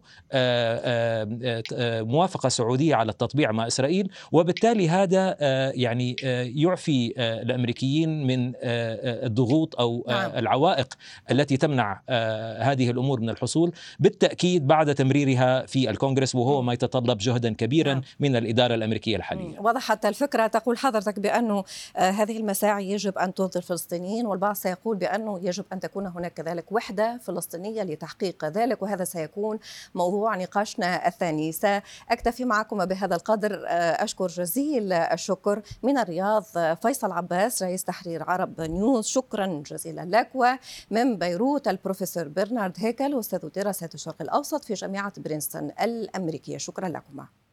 موافقة 2.02 2.50
سعودية 2.50 2.96
على 2.96 3.12
التطبيع 3.12 3.52
مع 3.52 3.68
إسرائيل 3.68 4.12
وبالتالي 4.32 4.90
هذا 4.90 5.38
يعني 5.76 6.16
يعفي 6.56 7.14
الأمريكيين 7.18 8.28
من 8.28 8.54
الضغوط 8.64 9.80
أو 9.80 10.06
نعم. 10.08 10.32
العوائق 10.32 10.94
التي 11.32 11.58
تمنع 11.58 12.02
آه، 12.10 12.64
هذه 12.64 12.90
الأمور 12.90 13.22
من 13.22 13.30
الحصول 13.30 13.72
بالتأكيد 14.00 14.68
بعد 14.68 14.96
تمريرها 14.96 15.66
في 15.66 15.90
الكونغرس 15.90 16.36
وهو 16.36 16.62
ما 16.62 16.74
يتطلب 16.74 17.18
جهدا 17.18 17.54
كبيرا 17.54 17.94
نعم. 17.94 18.04
من 18.20 18.36
الإدارة 18.36 18.76
الأمريكية 18.76 19.16
الحالية. 19.16 19.60
وضحت 19.60 20.06
الفكرة 20.06 20.48
تقول 20.48 20.78
حضرتك 20.78 21.20
بأنه 21.20 21.64
آه، 21.98 22.10
هذه 22.10 22.38
المساعي 22.38 22.92
يجب 22.92 23.18
أن 23.18 23.34
ترضي 23.34 23.60
الفلسطينيين 23.60 24.26
والبعض 24.26 24.56
سيقول 24.56 24.98
بأنه 24.98 25.40
يجب 25.44 25.66
أن 25.74 25.80
تكون 25.80 26.08
هناك 26.08 26.34
كذلك 26.34 26.72
وحدة 26.72 27.20
فلسطينية 27.24 27.84
لتحقيق 27.84 28.35
ذلك 28.44 28.82
وهذا 28.82 29.04
سيكون 29.04 29.60
موضوع 29.96 30.36
نقاشنا 30.36 31.08
الثاني. 31.08 31.52
سأكتفي 31.52 32.46
معكم 32.46 32.86
بهذا 32.86 33.16
القدر 33.16 33.66
آه، 33.68 34.04
أشكر 34.04 34.28
جزيل 34.28 34.94
الشكر 34.94 35.62
من 35.84 35.98
الرياض 35.98 36.44
فيصل 36.82 37.12
عباس 37.12 37.64
رئيس 37.64 37.84
تحرير 37.84 38.24
عرب 38.24 38.62
نيوز. 38.62 39.06
شكرا 39.06 39.64
جزيلا 39.66 40.06
لك. 40.06 40.30
ومن 40.36 41.18
بيروت 41.18 41.68
البروفيسور 41.68 42.28
برنارد 42.28 42.74
هيكل 42.78 43.20
أستاذ 43.20 43.50
دراسات 43.56 43.96
الشرق 43.96 44.22
الأوسط 44.22 44.64
في 44.64 44.74
جامعة 44.74 45.14
برينستون 45.18 45.72
الأمريكية. 45.82 46.58
شكرا 46.58 46.90
لكما. 46.90 47.45